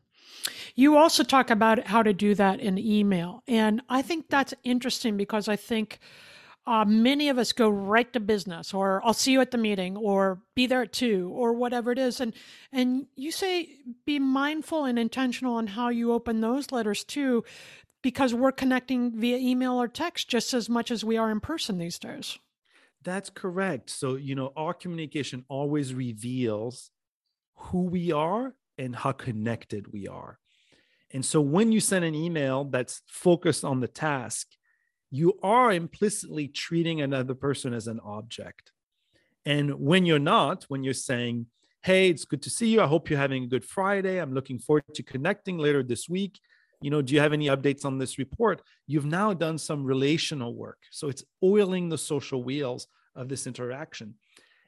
You 0.76 0.98
also 0.98 1.24
talk 1.24 1.50
about 1.50 1.88
how 1.88 2.04
to 2.04 2.14
do 2.14 2.36
that 2.36 2.60
in 2.60 2.78
email. 2.78 3.44
And 3.48 3.82
I 3.90 4.02
think 4.02 4.30
that's 4.30 4.54
interesting 4.64 5.18
because 5.18 5.48
I 5.48 5.56
think 5.56 6.00
uh, 6.68 6.84
many 6.86 7.30
of 7.30 7.38
us 7.38 7.52
go 7.52 7.70
right 7.70 8.12
to 8.14 8.20
business 8.20 8.74
or 8.74 9.02
i'll 9.06 9.14
see 9.14 9.32
you 9.32 9.42
at 9.42 9.52
the 9.52 9.58
meeting 9.58 9.96
or 9.96 10.42
be 10.56 10.66
there 10.66 10.82
at 10.82 10.92
two 10.92 11.32
or 11.34 11.54
whatever 11.54 11.92
it 11.92 12.00
is 12.00 12.20
and 12.20 12.34
and 12.72 13.06
you 13.16 13.32
say 13.32 13.70
be 14.06 14.20
mindful 14.20 14.86
and 14.86 14.98
intentional 14.98 15.56
on 15.56 15.68
how 15.68 15.90
you 15.90 16.12
open 16.12 16.42
those 16.42 16.72
letters 16.72 17.04
too 17.04 17.44
because 18.02 18.34
we're 18.34 18.52
connecting 18.52 19.20
via 19.20 19.38
email 19.38 19.80
or 19.80 19.88
text 19.88 20.28
just 20.28 20.54
as 20.54 20.70
much 20.70 20.92
as 20.92 21.04
we 21.04 21.18
are 21.18 21.30
in 21.30 21.40
person 21.40 21.78
these 21.78 22.00
days 22.00 22.40
that's 23.04 23.30
correct 23.30 23.90
so 23.90 24.16
you 24.16 24.34
know 24.34 24.52
our 24.56 24.74
communication 24.74 25.46
always 25.48 25.94
reveals 25.94 26.90
who 27.56 27.84
we 27.84 28.12
are 28.12 28.56
and 28.78 28.96
how 28.96 29.12
connected 29.12 29.92
we 29.92 30.08
are 30.08 30.40
and 31.12 31.24
so 31.24 31.40
when 31.40 31.72
you 31.72 31.80
send 31.80 32.04
an 32.06 32.16
email 32.16 32.66
that's 32.66 33.02
focused 33.08 33.64
on 33.64 33.80
the 33.80 33.88
task 33.88 34.48
you 35.16 35.38
are 35.42 35.72
implicitly 35.72 36.48
treating 36.48 37.02
another 37.02 37.34
person 37.34 37.74
as 37.74 37.88
an 37.88 38.00
object. 38.04 38.72
And 39.46 39.76
when 39.76 40.06
you're 40.06 40.20
not, 40.20 40.64
when 40.68 40.84
you're 40.84 40.94
saying, 40.94 41.48
Hey, 41.84 42.10
it's 42.10 42.26
good 42.26 42.42
to 42.42 42.50
see 42.50 42.70
you. 42.70 42.82
I 42.82 42.88
hope 42.88 43.10
you're 43.10 43.20
having 43.20 43.44
a 43.44 43.48
good 43.48 43.64
Friday. 43.64 44.18
I'm 44.18 44.34
looking 44.34 44.58
forward 44.58 44.84
to 44.96 45.04
connecting 45.04 45.60
later 45.60 45.84
this 45.84 46.10
week. 46.10 46.40
You 46.82 46.90
know, 46.90 47.04
do 47.04 47.14
you 47.14 47.20
have 47.20 47.32
any 47.32 47.46
updates 47.46 47.86
on 47.86 48.00
this 48.00 48.18
report? 48.18 48.64
You've 48.88 49.06
now 49.06 49.34
done 49.34 49.60
some 49.60 49.86
relational 49.86 50.56
work. 50.56 50.80
So 50.90 51.10
it's 51.10 51.24
oiling 51.44 51.90
the 51.90 51.98
social 51.98 52.44
wheels 52.44 52.88
of 53.16 53.30
this 53.30 53.46
interaction. 53.46 54.16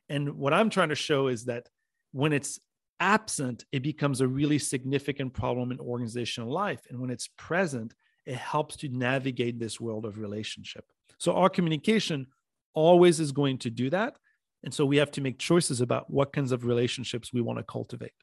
And 0.10 0.38
what 0.38 0.54
I'm 0.54 0.70
trying 0.70 0.90
to 0.90 0.96
show 0.96 1.28
is 1.28 1.46
that 1.46 1.68
when 2.12 2.34
it's 2.34 2.60
absent, 3.00 3.66
it 3.72 3.84
becomes 3.84 4.22
a 4.22 4.27
really 4.27 4.60
significant 4.60 5.34
problem 5.34 5.72
in 5.72 5.80
organizational 5.80 6.51
life. 6.51 6.82
And 6.89 7.00
when 7.00 7.10
it's 7.10 7.30
present, 7.38 7.94
it 8.25 8.36
helps 8.36 8.75
to 8.77 8.89
navigate 8.89 9.60
this 9.60 9.80
world 9.80 10.06
of 10.06 10.18
relationship. 10.18 10.86
So 11.18 11.34
our 11.34 11.50
communication 11.50 12.27
always 12.74 13.20
is 13.20 13.32
going 13.32 13.58
to 13.60 13.70
do 13.70 13.89
that. 13.89 14.18
And 14.63 14.74
so 14.74 14.86
we 14.86 14.98
have 14.98 15.12
to 15.12 15.22
make 15.22 15.39
choices 15.39 15.82
about 15.82 16.10
what 16.10 16.34
kinds 16.34 16.51
of 16.51 16.66
relationships 16.66 17.32
we 17.32 17.42
want 17.42 17.60
to 17.60 17.63
cultivate. 17.63 18.13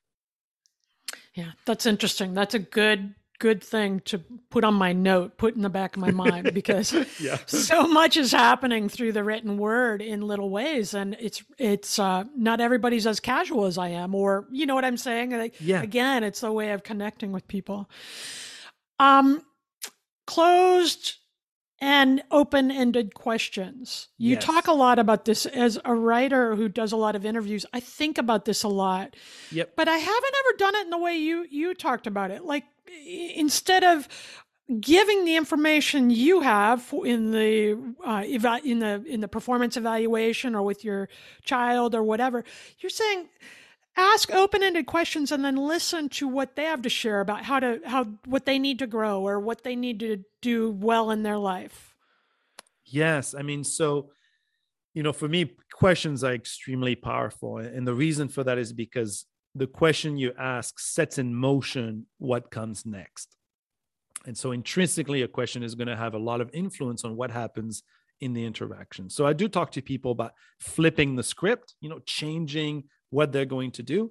Yeah, 1.35 1.53
that's 1.65 1.87
interesting. 1.87 2.35
That's 2.35 2.55
a 2.55 2.59
good 2.59 3.15
good 3.39 3.63
thing 3.63 4.01
to 4.01 4.19
put 4.51 4.65
on 4.65 4.75
my 4.75 4.93
note, 4.93 5.37
put 5.39 5.55
in 5.55 5.63
the 5.63 5.71
back 5.71 5.97
of 5.97 6.03
my 6.03 6.11
mind 6.11 6.53
because 6.55 6.93
yeah. 7.21 7.39
so 7.47 7.87
much 7.87 8.17
is 8.17 8.33
happening 8.33 8.89
through 8.89 9.13
the 9.13 9.25
written 9.25 9.59
word 9.59 10.01
in 10.01 10.23
little 10.23 10.51
ways 10.51 10.95
and 10.95 11.17
it's 11.21 11.43
it's 11.59 11.99
uh, 11.99 12.25
not 12.37 12.61
everybody's 12.61 13.07
as 13.07 13.21
casual 13.21 13.67
as 13.67 13.79
I 13.79 13.89
am 13.89 14.15
or 14.15 14.47
you 14.51 14.67
know 14.67 14.75
what 14.75 14.85
I'm 14.85 14.97
saying? 14.97 15.31
Like, 15.31 15.55
yeah. 15.61 15.83
again, 15.83 16.23
it's 16.25 16.43
a 16.43 16.53
way 16.53 16.73
of 16.73 16.83
connecting 16.83 17.33
with 17.33 17.47
people. 17.49 17.89
Um 18.99 19.43
closed 20.27 21.17
and 21.81 22.23
open 22.31 22.71
ended 22.71 23.15
questions. 23.15 24.09
You 24.17 24.35
yes. 24.35 24.45
talk 24.45 24.69
a 24.69 24.73
lot 24.73 24.99
about 24.99 25.27
this 25.27 25.45
as 25.45 25.79
a 25.85 25.95
writer 25.95 26.55
who 26.55 26.69
does 26.69 26.93
a 26.93 26.97
lot 26.97 27.15
of 27.15 27.27
interviews. 27.27 27.67
I 27.75 27.81
think 27.81 28.17
about 28.17 28.47
this 28.47 28.63
a 28.63 28.69
lot. 28.69 29.17
Yep. 29.51 29.73
But 29.77 29.89
I 29.89 29.99
haven't 29.99 30.35
ever 30.47 30.57
done 30.57 30.75
it 30.77 30.85
in 30.85 30.91
the 30.91 30.99
way 30.99 31.17
you 31.17 31.47
you 31.51 31.75
talked 31.75 32.07
about 32.07 32.31
it. 32.31 32.45
Like 32.45 32.65
instead 33.35 33.85
of 33.85 34.09
giving 34.81 35.25
the 35.25 35.37
information 35.37 36.11
you 36.11 36.41
have 36.41 36.93
in 37.05 37.33
the 37.33 37.79
uh, 38.05 38.23
eva- 38.25 38.61
in 38.65 38.79
the 38.79 39.05
in 39.07 39.21
the 39.21 39.29
performance 39.29 39.77
evaluation 39.77 40.55
or 40.55 40.63
with 40.63 40.85
your 40.85 41.09
child 41.43 41.95
or 41.95 42.03
whatever, 42.03 42.45
you're 42.79 42.91
saying 42.91 43.29
ask 43.97 44.33
open-ended 44.33 44.87
questions 44.87 45.31
and 45.31 45.45
then 45.45 45.57
listen 45.57 46.09
to 46.09 46.27
what 46.27 46.57
they 46.57 46.65
have 46.65 46.83
to 46.83 46.89
share 46.89 47.21
about 47.21 47.45
how 47.45 47.61
to 47.61 47.81
how 47.85 48.05
what 48.25 48.45
they 48.45 48.59
need 48.59 48.79
to 48.79 48.87
grow 48.87 49.21
or 49.23 49.39
what 49.39 49.63
they 49.63 49.77
need 49.77 50.01
to 50.01 50.25
do 50.41 50.71
well 50.71 51.11
in 51.11 51.23
their 51.23 51.39
life. 51.39 51.95
Yes 52.87 53.35
i 53.39 53.43
mean 53.43 53.65
so 53.65 54.11
you 54.95 55.03
know 55.03 55.13
for 55.13 55.29
me 55.29 55.53
questions 55.73 56.23
are 56.23 56.35
extremely 56.35 56.95
powerful 56.95 57.59
and 57.59 57.87
the 57.87 57.95
reason 57.95 58.29
for 58.29 58.45
that 58.45 58.59
is 58.59 58.73
because 58.73 59.27
the 59.55 59.67
question 59.67 60.17
you 60.17 60.33
ask 60.39 60.79
sets 60.79 61.19
in 61.19 61.35
motion 61.35 62.07
what 62.19 62.51
comes 62.51 62.85
next 62.85 63.37
and 64.27 64.37
so 64.37 64.53
intrinsically 64.53 65.23
a 65.23 65.29
question 65.29 65.63
is 65.63 65.75
going 65.75 65.89
to 65.89 65.97
have 65.97 66.15
a 66.15 66.19
lot 66.19 66.41
of 66.41 66.51
influence 66.53 67.05
on 67.05 67.17
what 67.17 67.31
happens 67.31 67.83
in 68.21 68.33
the 68.33 68.45
interaction 68.45 69.11
so 69.11 69.27
i 69.27 69.33
do 69.33 69.49
talk 69.49 69.71
to 69.71 69.83
people 69.83 70.13
about 70.13 70.33
flipping 70.61 71.17
the 71.17 71.23
script 71.23 71.75
you 71.81 71.89
know 71.89 72.01
changing 72.07 72.85
what 73.15 73.33
they're 73.33 73.47
going 73.47 73.71
to 73.71 73.83
do. 73.83 74.11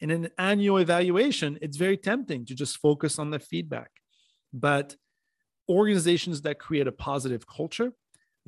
In 0.00 0.10
an 0.10 0.28
annual 0.38 0.78
evaluation, 0.78 1.58
it's 1.62 1.76
very 1.76 1.96
tempting 1.96 2.44
to 2.46 2.54
just 2.54 2.78
focus 2.78 3.18
on 3.18 3.30
the 3.30 3.38
feedback. 3.38 3.90
But 4.52 4.96
organizations 5.68 6.42
that 6.42 6.58
create 6.58 6.88
a 6.88 6.92
positive 6.92 7.46
culture 7.46 7.92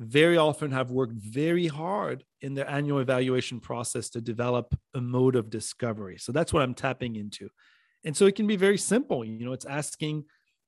very 0.05 0.37
often 0.37 0.71
have 0.71 0.91
worked 0.91 1.13
very 1.13 1.67
hard 1.67 2.23
in 2.41 2.53
their 2.53 2.69
annual 2.69 2.99
evaluation 2.99 3.59
process 3.59 4.09
to 4.11 4.21
develop 4.21 4.75
a 4.93 5.01
mode 5.01 5.35
of 5.35 5.49
discovery. 5.49 6.17
So 6.17 6.31
that's 6.31 6.53
what 6.53 6.63
I'm 6.63 6.73
tapping 6.73 7.15
into. 7.15 7.49
And 8.05 8.15
so 8.15 8.25
it 8.25 8.35
can 8.35 8.47
be 8.47 8.55
very 8.55 8.77
simple. 8.77 9.23
You 9.23 9.45
know, 9.45 9.53
it's 9.53 9.65
asking, 9.65 10.25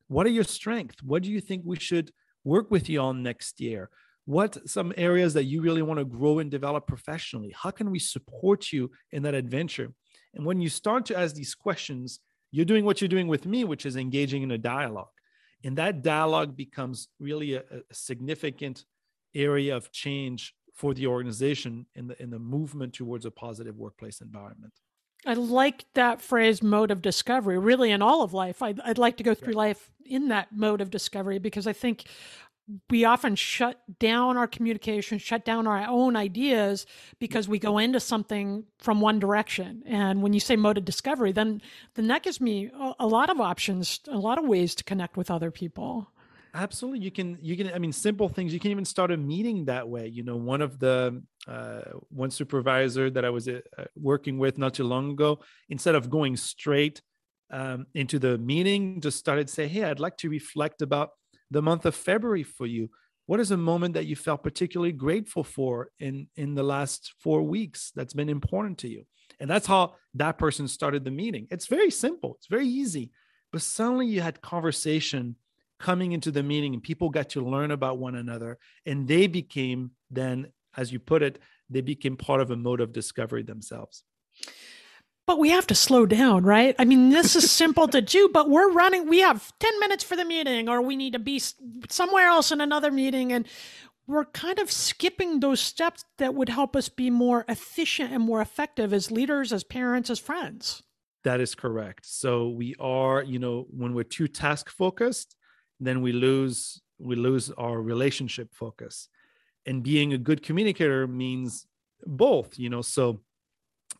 what 0.08 0.25
are 0.25 0.32
your 0.32 0.44
strengths? 0.44 1.04
What 1.04 1.24
do 1.24 1.32
you 1.32 1.42
think 1.42 1.63
we 1.65 1.77
should 1.77 2.12
work 2.44 2.72
with 2.72 2.89
you 2.89 3.01
on 3.01 3.24
next 3.24 3.60
year? 3.60 3.89
what 4.25 4.58
some 4.68 4.92
areas 4.98 5.34
that 5.36 5.44
you 5.44 5.62
really 5.62 5.84
want 5.84 6.00
to 6.00 6.06
grow 6.06 6.39
and 6.39 6.50
develop 6.51 6.88
professionally 6.88 7.54
how 7.56 7.72
can 7.72 7.92
we 7.92 8.00
support 8.00 8.72
you 8.72 8.92
in 9.12 9.24
that 9.24 9.36
adventure 9.36 9.94
and 10.34 10.46
when 10.46 10.60
you 10.60 10.68
start 10.68 11.06
to 11.06 11.18
ask 11.18 11.36
these 11.36 11.56
questions 11.56 12.20
you're 12.51 12.65
doing 12.65 12.86
what 12.86 13.00
you're 13.00 13.08
doing 13.08 13.27
with 13.27 13.46
me 13.46 13.63
which 13.63 13.86
is 13.86 13.96
engaging 13.96 14.42
in 14.42 14.51
a 14.51 14.58
dialogue 14.58 15.08
and 15.63 15.77
that 15.77 16.01
dialogue 16.01 16.56
becomes 16.56 17.08
really 17.20 17.54
a, 17.54 17.60
a 17.60 17.94
significant 17.94 18.84
area 19.36 19.75
of 19.75 19.92
change 19.92 20.56
for 20.74 20.94
the 20.94 21.08
organization 21.08 21.86
in 21.96 22.08
the 22.08 22.22
in 22.22 22.30
the 22.30 22.39
movement 22.39 22.94
towards 22.94 23.25
a 23.25 23.32
positive 23.32 23.77
workplace 23.77 24.22
environment 24.22 24.74
I 25.25 25.34
like 25.34 25.86
that 25.96 26.22
phrase 26.22 26.62
mode 26.62 26.92
of 26.92 27.01
discovery, 27.01 27.58
really 27.58 27.89
in 27.89 28.04
all 28.04 28.22
of 28.22 28.34
life. 28.34 28.62
I'd, 28.62 28.80
I'd 28.82 29.00
like 29.00 29.18
to 29.18 29.24
go 29.24 29.34
through 29.34 29.54
life 29.54 29.89
in 30.06 30.27
that 30.27 30.51
mode 30.51 30.82
of 30.82 30.92
discovery 30.92 31.39
because 31.39 31.65
I 31.65 31.74
think 31.74 32.06
we 32.89 33.06
often 33.06 33.36
shut 33.36 33.82
down 34.00 34.38
our 34.38 34.48
communication, 34.48 35.18
shut 35.18 35.46
down 35.46 35.68
our 35.68 35.88
own 35.88 36.15
ideas 36.15 36.86
because 37.20 37.48
we 37.48 37.60
go 37.60 37.77
into 37.77 38.00
something 38.00 38.65
from 38.80 39.01
one 39.01 39.20
direction. 39.20 39.84
And 39.86 40.24
when 40.24 40.34
you 40.34 40.39
say 40.39 40.56
mode 40.56 40.77
of 40.77 40.86
discovery, 40.86 41.32
then 41.32 41.62
then 41.94 42.08
that 42.08 42.24
gives 42.24 42.42
me 42.42 42.72
a, 42.74 42.94
a 43.01 43.08
lot 43.08 43.30
of 43.30 43.39
options, 43.39 44.00
a 44.08 44.18
lot 44.18 44.38
of 44.38 44.46
ways 44.46 44.74
to 44.75 44.84
connect 44.84 45.18
with 45.18 45.30
other 45.30 45.51
people. 45.51 46.12
Absolutely, 46.56 47.04
you 47.04 47.12
can. 47.12 47.38
You 47.42 47.58
can. 47.58 47.74
I 47.74 47.80
mean, 47.80 47.92
simple 47.92 48.30
things. 48.30 48.54
You 48.54 48.62
can 48.62 48.72
even 48.72 48.86
start 48.86 49.12
a 49.12 49.18
meeting 49.18 49.66
that 49.66 49.90
way. 49.90 50.08
You 50.08 50.24
know, 50.24 50.38
one 50.38 50.62
of 50.62 50.80
the 50.80 51.22
uh, 51.48 51.82
one 52.10 52.32
supervisor 52.32 53.10
that 53.10 53.26
I 53.26 53.30
was 53.30 53.50
uh, 53.50 53.60
working 53.98 54.38
with 54.38 54.58
not 54.58 54.74
too 54.74 54.86
long 54.86 55.12
ago, 55.12 55.40
instead 55.70 55.96
of 55.96 56.10
going 56.10 56.38
straight 56.38 57.02
um, 57.52 57.88
into 57.94 58.20
the 58.20 58.38
meeting, 58.38 59.02
just 59.02 59.20
started 59.20 59.50
say, 59.50 59.68
"Hey, 59.68 59.84
I'd 59.84 60.00
like 60.00 60.18
to 60.18 60.30
reflect 60.30 60.82
about." 60.82 61.12
the 61.52 61.62
month 61.62 61.86
of 61.86 61.94
February 61.94 62.42
for 62.42 62.66
you? 62.66 62.90
What 63.28 63.40
is 63.40 63.52
a 63.52 63.58
moment 63.58 63.94
that 63.94 64.08
you 64.08 64.16
felt 64.16 64.42
particularly 64.44 64.92
grateful 64.92 65.44
for 65.44 65.90
in 66.00 66.28
in 66.36 66.56
the 66.56 66.64
last 66.64 67.14
4 67.20 67.44
weeks 67.44 67.92
that's 67.96 68.16
been 68.16 68.30
important 68.30 68.80
to 68.80 68.90
you? 68.90 69.04
And 69.40 69.48
that's 69.50 69.68
how 69.68 69.96
that 70.16 70.40
person 70.40 70.68
started 70.68 71.04
the 71.06 71.12
meeting. 71.12 71.48
It's 71.52 71.68
very 71.68 71.92
simple. 71.92 72.36
It's 72.40 72.48
very 72.48 72.68
easy. 72.68 73.12
But 73.52 73.62
suddenly 73.62 74.08
you 74.08 74.22
had 74.22 74.42
conversation 74.42 75.36
coming 75.79 76.12
into 76.12 76.32
the 76.32 76.44
meeting 76.44 76.74
and 76.74 76.84
people 76.84 77.10
got 77.10 77.29
to 77.29 77.41
learn 77.41 77.72
about 77.72 77.98
one 77.98 78.15
another 78.15 78.58
and 78.86 79.08
they 79.08 79.27
became 79.27 79.91
then 80.10 80.48
as 80.77 80.91
you 80.91 81.00
put 81.00 81.22
it 81.22 81.39
they 81.70 81.82
became 81.82 82.15
part 82.15 82.41
of 82.41 82.51
a 82.51 82.55
mode 82.55 82.82
of 82.82 82.94
discovery 82.94 83.44
themselves 83.44 84.03
but 85.27 85.39
we 85.39 85.50
have 85.50 85.65
to 85.67 85.75
slow 85.75 86.05
down, 86.05 86.44
right? 86.44 86.75
I 86.77 86.86
mean, 86.86 87.10
this 87.10 87.36
is 87.36 87.50
simple 87.50 87.88
to 87.88 88.01
do, 88.01 88.29
but 88.32 88.48
we're 88.48 88.72
running, 88.72 89.10
we 89.10 89.22
have 89.22 89.51
10 89.60 89.79
minutes 89.79 90.03
for 90.03 90.15
the 90.15 90.25
meeting, 90.25 90.70
or 90.70 90.82
we 90.82 90.96
need 90.96 91.13
to 91.13 91.20
be 91.20 91.41
somewhere 91.89 92.27
else 92.27 92.51
in 92.51 92.62
another 92.62 92.91
meeting. 92.91 93.34
And 93.34 93.48
we're 94.05 94.25
kind 94.25 94.60
of 94.60 94.72
skipping 94.72 95.39
those 95.39 95.60
steps 95.60 96.05
that 96.20 96.36
would 96.36 96.50
help 96.50 96.75
us 96.75 96.89
be 96.89 97.10
more 97.10 97.44
efficient 97.48 98.13
and 98.13 98.22
more 98.22 98.39
effective 98.39 98.94
as 98.94 99.10
leaders, 99.10 99.51
as 99.51 99.63
parents, 99.63 100.12
as 100.12 100.20
friends. 100.20 100.84
That 101.24 101.41
is 101.41 101.55
correct. 101.55 102.05
So 102.05 102.50
we 102.50 102.75
are, 102.79 103.24
you 103.24 103.39
know, 103.39 103.65
when 103.72 103.96
we're 103.96 104.03
too 104.03 104.27
task 104.27 104.70
focused, 104.70 105.36
then 105.79 106.01
we 106.01 106.12
lose 106.12 106.82
we 106.98 107.15
lose 107.15 107.51
our 107.51 107.82
relationship 107.82 108.53
focus. 108.53 109.10
And 109.65 109.84
being 109.84 110.13
a 110.13 110.17
good 110.17 110.44
communicator 110.44 111.08
means 111.08 111.65
both, 112.05 112.58
you 112.58 112.70
know. 112.70 112.82
So 112.82 113.22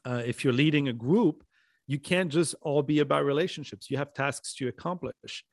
uh, 0.05 0.22
if 0.25 0.44
you're 0.44 0.53
leading 0.53 0.88
a 0.88 0.94
group, 0.94 1.44
you 1.88 2.00
can't 2.00 2.32
just 2.32 2.55
all 2.62 2.84
be 2.84 3.00
about 3.00 3.25
relationships. 3.25 3.89
You 3.89 3.98
have 3.98 4.13
tasks 4.13 4.53
to 4.55 4.67
accomplish. 4.67 5.44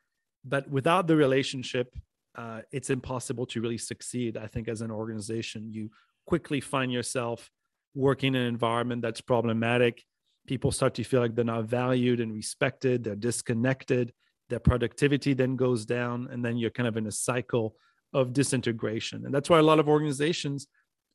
But 0.45 0.69
without 0.69 1.07
the 1.07 1.17
relationship, 1.17 1.97
uh, 2.37 2.61
it's 2.71 2.91
impossible 2.91 3.47
to 3.47 3.61
really 3.61 3.79
succeed. 3.79 4.37
I 4.37 4.47
think 4.47 4.69
as 4.69 4.83
an 4.83 4.91
organization, 4.91 5.73
you 5.73 5.91
quickly 6.27 6.61
find 6.61 6.93
yourself 6.93 7.51
working 7.95 8.35
in 8.35 8.43
an 8.43 8.47
environment 8.47 9.03
that's 9.03 9.21
problematic 9.21 10.05
people 10.47 10.73
start 10.73 10.95
to 10.95 11.05
feel 11.05 11.21
like 11.21 11.35
they're 11.35 11.45
not 11.45 11.65
valued 11.65 12.21
and 12.21 12.33
respected 12.33 13.05
they're 13.05 13.15
disconnected 13.15 14.13
their 14.53 14.61
productivity 14.61 15.35
then 15.35 15.57
goes 15.57 15.85
down 15.85 16.29
and 16.31 16.45
then 16.45 16.57
you're 16.57 16.71
kind 16.71 16.87
of 16.87 16.97
in 16.97 17.07
a 17.07 17.13
cycle 17.13 17.75
of 18.13 18.33
disintegration 18.33 19.25
and 19.25 19.35
that's 19.35 19.49
why 19.49 19.59
a 19.59 19.63
lot 19.63 19.79
of 19.79 19.89
organizations 19.89 20.67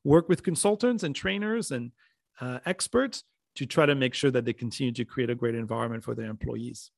work 0.03 0.27
with 0.27 0.43
consultants 0.43 1.03
and 1.03 1.15
trainers 1.15 1.71
and 1.71 1.91
uh, 2.41 2.59
experts 2.65 3.23
to 3.55 3.65
try 3.65 3.85
to 3.85 3.95
make 3.95 4.13
sure 4.13 4.31
that 4.31 4.45
they 4.45 4.53
continue 4.53 4.93
to 4.93 5.05
create 5.05 5.29
a 5.29 5.35
great 5.35 5.55
environment 5.55 6.03
for 6.03 6.15
their 6.15 6.29
employees 6.29 6.91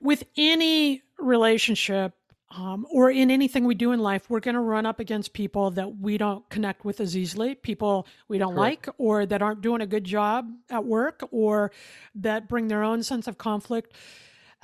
with 0.00 0.24
any 0.36 1.02
relationship 1.18 2.12
um, 2.56 2.86
or 2.90 3.10
in 3.10 3.30
anything 3.30 3.64
we 3.64 3.74
do 3.74 3.92
in 3.92 3.98
life, 3.98 4.30
we're 4.30 4.40
going 4.40 4.54
to 4.54 4.60
run 4.60 4.86
up 4.86 5.00
against 5.00 5.32
people 5.32 5.70
that 5.72 5.98
we 5.98 6.18
don't 6.18 6.48
connect 6.50 6.84
with 6.84 7.00
as 7.00 7.16
easily, 7.16 7.54
people 7.56 8.06
we 8.28 8.38
don't 8.38 8.54
Correct. 8.54 8.86
like, 8.86 8.94
or 8.98 9.26
that 9.26 9.42
aren't 9.42 9.60
doing 9.60 9.80
a 9.80 9.86
good 9.86 10.04
job 10.04 10.48
at 10.70 10.84
work, 10.84 11.26
or 11.32 11.72
that 12.14 12.48
bring 12.48 12.68
their 12.68 12.84
own 12.84 13.02
sense 13.02 13.26
of 13.26 13.38
conflict. 13.38 13.94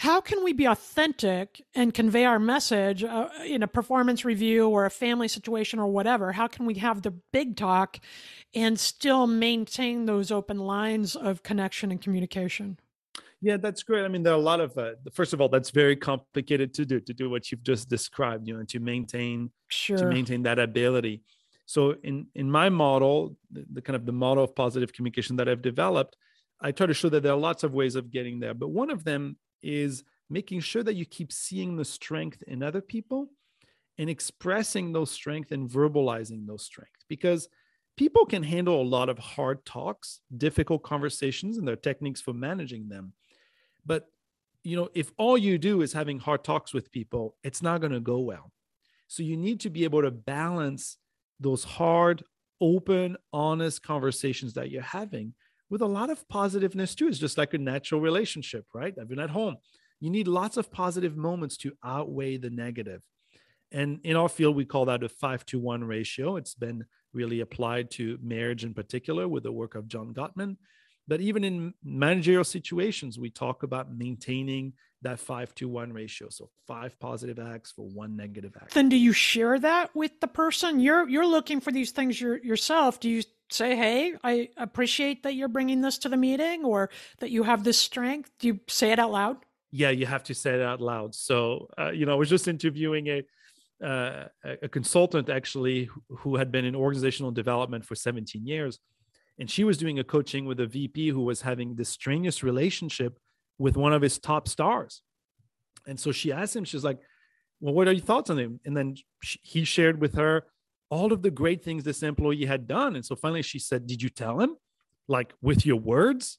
How 0.00 0.23
can 0.23 0.42
we 0.42 0.54
be 0.54 0.64
authentic 0.64 1.62
and 1.75 1.92
convey 1.92 2.25
our 2.25 2.38
message 2.38 3.04
uh, 3.04 3.28
in 3.45 3.62
a 3.62 3.69
performance 3.69 4.25
review 4.25 4.66
or 4.66 4.87
a 4.87 4.90
family 4.90 5.28
situation 5.28 5.78
or 5.78 5.88
whatever? 5.88 6.33
How 6.33 6.47
can 6.47 6.64
we 6.64 6.76
have 6.76 7.02
the 7.02 7.11
big 7.11 7.54
talk 7.54 8.00
and 8.54 8.80
still 8.80 9.26
maintain 9.26 10.07
those 10.07 10.30
open 10.30 10.57
lines 10.57 11.16
of 11.16 11.42
connection 11.42 11.90
and 11.90 12.00
communication? 12.00 12.78
Yeah, 13.42 13.59
that's 13.59 13.83
great. 13.83 14.07
I 14.07 14.09
mean, 14.09 14.23
there 14.23 14.33
are 14.33 14.38
a 14.38 14.42
lot 14.42 14.61
of. 14.61 14.78
Uh, 14.78 14.92
first 15.12 15.35
of 15.35 15.42
all, 15.42 15.50
that's 15.50 15.69
very 15.69 15.97
complicated 15.97 16.73
to 16.75 16.87
do 16.87 17.00
to 17.00 17.12
do 17.12 17.28
what 17.28 17.52
you've 17.52 17.62
just 17.62 17.90
described. 17.90 18.49
You 18.49 18.57
know, 18.57 18.64
to 18.69 18.80
maintain 18.80 19.50
sure. 19.69 19.99
to 19.99 20.07
maintain 20.07 20.45
that 20.45 20.59
ability. 20.59 21.25
So 21.66 21.97
in 22.02 22.26
in 22.35 22.50
my 22.50 22.71
model, 22.71 23.37
the, 23.52 23.66
the 23.71 23.83
kind 23.83 23.97
of 23.97 24.07
the 24.07 24.12
model 24.12 24.45
of 24.45 24.54
positive 24.54 24.95
communication 24.95 25.37
that 25.37 25.47
I've 25.47 25.61
developed, 25.61 26.16
I 26.59 26.73
try 26.73 26.87
to 26.87 26.95
show 26.95 27.11
that 27.11 27.23
there 27.23 27.33
are 27.33 27.38
lots 27.38 27.64
of 27.64 27.75
ways 27.75 27.97
of 27.97 28.11
getting 28.11 28.40
there. 28.40 28.54
But 28.54 28.69
one 28.69 28.90
of 28.90 29.04
them 29.04 29.37
is 29.62 30.05
making 30.29 30.61
sure 30.61 30.83
that 30.83 30.95
you 30.95 31.05
keep 31.05 31.33
seeing 31.33 31.76
the 31.76 31.85
strength 31.85 32.43
in 32.47 32.62
other 32.62 32.81
people 32.81 33.29
and 33.99 34.09
expressing 34.09 34.93
those 34.93 35.11
strength 35.11 35.52
and 35.52 35.69
verbalizing 35.69 36.47
those 36.47 36.64
strength 36.64 37.05
because 37.09 37.49
people 37.97 38.25
can 38.25 38.43
handle 38.43 38.81
a 38.81 38.83
lot 38.83 39.09
of 39.09 39.19
hard 39.19 39.64
talks, 39.64 40.21
difficult 40.37 40.83
conversations, 40.83 41.59
and 41.59 41.67
there 41.67 41.75
are 41.75 41.76
techniques 41.76 42.21
for 42.21 42.33
managing 42.33 42.88
them. 42.88 43.12
But 43.85 44.07
you 44.62 44.76
know, 44.76 44.88
if 44.95 45.11
all 45.17 45.37
you 45.37 45.59
do 45.59 45.82
is 45.82 45.93
having 45.93 46.19
hard 46.19 46.45
talks 46.45 46.73
with 46.73 46.93
people, 46.93 47.37
it's 47.43 47.63
not 47.63 47.80
going 47.80 47.93
to 47.93 48.00
go 48.00 48.19
well. 48.21 48.52
So 49.08 49.23
you 49.23 49.37
need 49.37 49.61
to 49.61 49.71
be 49.71 49.85
able 49.85 50.02
to 50.02 50.11
balance 50.11 50.99
those 51.41 51.65
hard, 51.65 52.23
open, 52.61 53.17
honest 53.32 53.82
conversations 53.82 54.54
that 54.54 54.71
you're 54.71 54.82
having 54.82 55.35
with 55.71 55.80
a 55.80 55.87
lot 55.87 56.11
of 56.11 56.28
positiveness 56.28 56.95
too. 56.95 57.09
It's 57.09 57.19
just 57.19 57.39
like 57.39 57.54
a 57.54 57.59
natural 57.59 58.00
relationship, 58.00 58.67
right? 58.75 58.95
I've 59.00 59.09
been 59.09 59.21
at 59.21 59.30
home. 59.30 59.56
You 60.00 60.11
need 60.11 60.28
lots 60.28 60.56
of 60.56 60.71
positive 60.71 61.17
moments 61.17 61.56
to 61.59 61.73
outweigh 61.85 62.37
the 62.37 62.50
negative. 62.50 63.02
And 63.73 64.00
in 64.02 64.17
our 64.17 64.28
field, 64.28 64.56
we 64.56 64.65
call 64.65 64.87
that 64.87 65.04
a 65.04 65.09
five 65.09 65.47
to 65.47 65.59
one 65.59 65.85
ratio. 65.85 66.37
It's 66.37 66.54
been 66.54 66.85
really 67.13 67.41
applied 67.41 67.91
to 67.93 68.19
marriage 68.21 68.65
in 68.65 68.75
particular 68.75 69.28
with 69.28 69.45
the 69.45 69.52
work 69.52 69.75
of 69.75 69.89
John 69.89 70.13
Gottman. 70.13 70.56
But 71.06 71.21
even 71.21 71.45
in 71.45 71.75
managerial 71.83 72.45
situations, 72.45 73.19
we 73.19 73.30
talk 73.30 73.63
about 73.63 73.93
maintaining 73.93 74.75
that 75.02 75.19
five 75.19 75.54
to 75.56 75.69
one 75.69 75.93
ratio. 75.93 76.28
So 76.30 76.50
five 76.67 76.99
positive 77.00 77.39
acts 77.39 77.73
for 77.73 77.89
one 77.89 78.17
negative 78.17 78.56
act. 78.61 78.75
Then 78.75 78.89
do 78.89 78.97
you 78.97 79.13
share 79.13 79.59
that 79.59 79.95
with 79.95 80.13
the 80.21 80.28
person? 80.28 80.78
You're 80.78 81.09
you're 81.09 81.26
looking 81.26 81.61
for 81.61 81.73
these 81.73 81.91
things 81.91 82.21
your, 82.21 82.39
yourself. 82.39 83.00
Do 83.00 83.09
you 83.09 83.23
say, 83.50 83.76
"Hey, 83.76 84.15
I 84.23 84.49
appreciate 84.56 85.23
that 85.23 85.34
you're 85.34 85.49
bringing 85.49 85.80
this 85.80 85.99
to 85.99 86.08
the 86.08 86.17
meeting, 86.17 86.65
or 86.65 86.91
that 87.19 87.30
you 87.30 87.43
have 87.43 87.65
this 87.65 87.78
strength"? 87.78 88.30
Do 88.39 88.49
you 88.49 88.60
say 88.69 88.93
it 88.93 88.99
out 88.99 89.13
loud? 89.13 89.36
Yeah, 89.73 89.91
you 89.91 90.06
have 90.06 90.25
to 90.25 90.34
say 90.34 90.54
it 90.54 90.63
out 90.63 90.80
loud. 90.80 91.15
So 91.15 91.69
uh, 91.78 91.91
you 91.91 92.06
know, 92.06 92.13
I 92.13 92.17
was 92.17 92.28
just 92.28 92.49
interviewing 92.49 93.08
a 93.08 93.23
uh, 93.84 94.28
a 94.63 94.69
consultant 94.69 95.28
actually 95.28 95.89
who 96.08 96.36
had 96.36 96.52
been 96.52 96.65
in 96.65 96.75
organizational 96.75 97.30
development 97.30 97.82
for 97.84 97.95
17 97.95 98.47
years 98.47 98.78
and 99.41 99.50
she 99.50 99.65
was 99.65 99.78
doing 99.78 99.99
a 99.99 100.04
coaching 100.04 100.45
with 100.45 100.60
a 100.60 100.67
VP 100.67 101.08
who 101.08 101.23
was 101.23 101.41
having 101.41 101.75
this 101.75 101.89
strenuous 101.89 102.43
relationship 102.43 103.19
with 103.58 103.75
one 103.75 103.95
of 103.95 104.02
his 104.02 104.19
top 104.19 104.47
stars. 104.47 105.02
And 105.86 105.99
so 105.99 106.13
she 106.13 106.30
asked 106.30 106.54
him, 106.54 106.65
she's 106.65 106.84
like, 106.84 106.99
Well, 107.58 107.73
what 107.73 107.89
are 107.89 107.93
your 107.93 108.04
thoughts 108.04 108.28
on 108.28 108.39
him? 108.39 108.60
And 108.67 108.76
then 108.76 108.97
she, 109.23 109.41
he 109.43 109.65
shared 109.65 109.99
with 109.99 110.15
her 110.15 110.45
all 110.91 111.13
of 111.13 111.23
the 111.23 111.31
great 111.31 111.65
things 111.65 111.85
this 111.85 112.03
employee 112.03 112.45
had 112.45 112.67
done. 112.67 112.97
And 112.97 113.05
so 113.05 113.17
finally 113.17 113.43
she 113.43 113.59
said, 113.59 113.87
Did 113.87 114.03
you 114.03 114.09
tell 114.09 114.41
him, 114.41 114.57
like 115.09 115.33
with 115.41 115.65
your 115.65 115.76
words? 115.76 116.39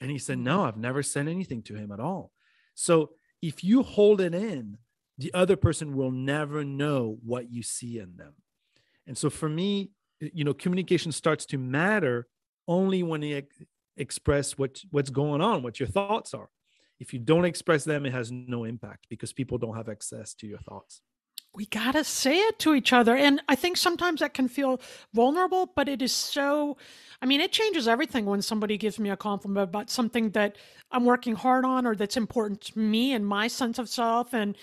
And 0.00 0.10
he 0.10 0.18
said, 0.18 0.38
No, 0.38 0.58
mm-hmm. 0.58 0.68
I've 0.68 0.76
never 0.76 1.02
said 1.02 1.26
anything 1.26 1.62
to 1.64 1.74
him 1.74 1.90
at 1.90 2.00
all. 2.00 2.30
So 2.74 3.10
if 3.42 3.64
you 3.64 3.82
hold 3.82 4.20
it 4.20 4.34
in, 4.34 4.78
the 5.18 5.32
other 5.32 5.56
person 5.56 5.96
will 5.96 6.10
never 6.10 6.62
know 6.62 7.18
what 7.24 7.50
you 7.50 7.62
see 7.62 7.98
in 7.98 8.16
them. 8.16 8.34
And 9.06 9.16
so 9.16 9.30
for 9.30 9.48
me, 9.48 9.90
you 10.20 10.44
know, 10.44 10.52
communication 10.52 11.12
starts 11.12 11.46
to 11.46 11.58
matter 11.58 12.26
only 12.68 13.02
when 13.02 13.22
you 13.22 13.38
ex- 13.38 13.62
express 13.96 14.58
what 14.58 14.80
what's 14.90 15.10
going 15.10 15.40
on, 15.40 15.62
what 15.62 15.80
your 15.80 15.88
thoughts 15.88 16.34
are. 16.34 16.50
If 16.98 17.12
you 17.12 17.18
don't 17.18 17.44
express 17.44 17.84
them, 17.84 18.06
it 18.06 18.12
has 18.12 18.30
no 18.32 18.64
impact 18.64 19.06
because 19.08 19.32
people 19.32 19.58
don't 19.58 19.76
have 19.76 19.88
access 19.88 20.34
to 20.34 20.46
your 20.46 20.58
thoughts. 20.58 21.02
We 21.56 21.66
got 21.66 21.92
to 21.92 22.04
say 22.04 22.36
it 22.36 22.58
to 22.60 22.74
each 22.74 22.92
other. 22.92 23.16
And 23.16 23.40
I 23.48 23.54
think 23.54 23.78
sometimes 23.78 24.20
that 24.20 24.34
can 24.34 24.46
feel 24.46 24.80
vulnerable, 25.14 25.72
but 25.74 25.88
it 25.88 26.02
is 26.02 26.12
so, 26.12 26.76
I 27.22 27.26
mean, 27.26 27.40
it 27.40 27.50
changes 27.50 27.88
everything 27.88 28.26
when 28.26 28.42
somebody 28.42 28.76
gives 28.76 28.98
me 28.98 29.08
a 29.08 29.16
compliment 29.16 29.64
about 29.70 29.88
something 29.88 30.30
that 30.30 30.56
I'm 30.92 31.06
working 31.06 31.34
hard 31.34 31.64
on 31.64 31.86
or 31.86 31.96
that's 31.96 32.18
important 32.18 32.60
to 32.60 32.78
me 32.78 33.14
and 33.14 33.26
my 33.26 33.48
sense 33.48 33.78
of 33.78 33.88
self. 33.88 34.34
And, 34.34 34.54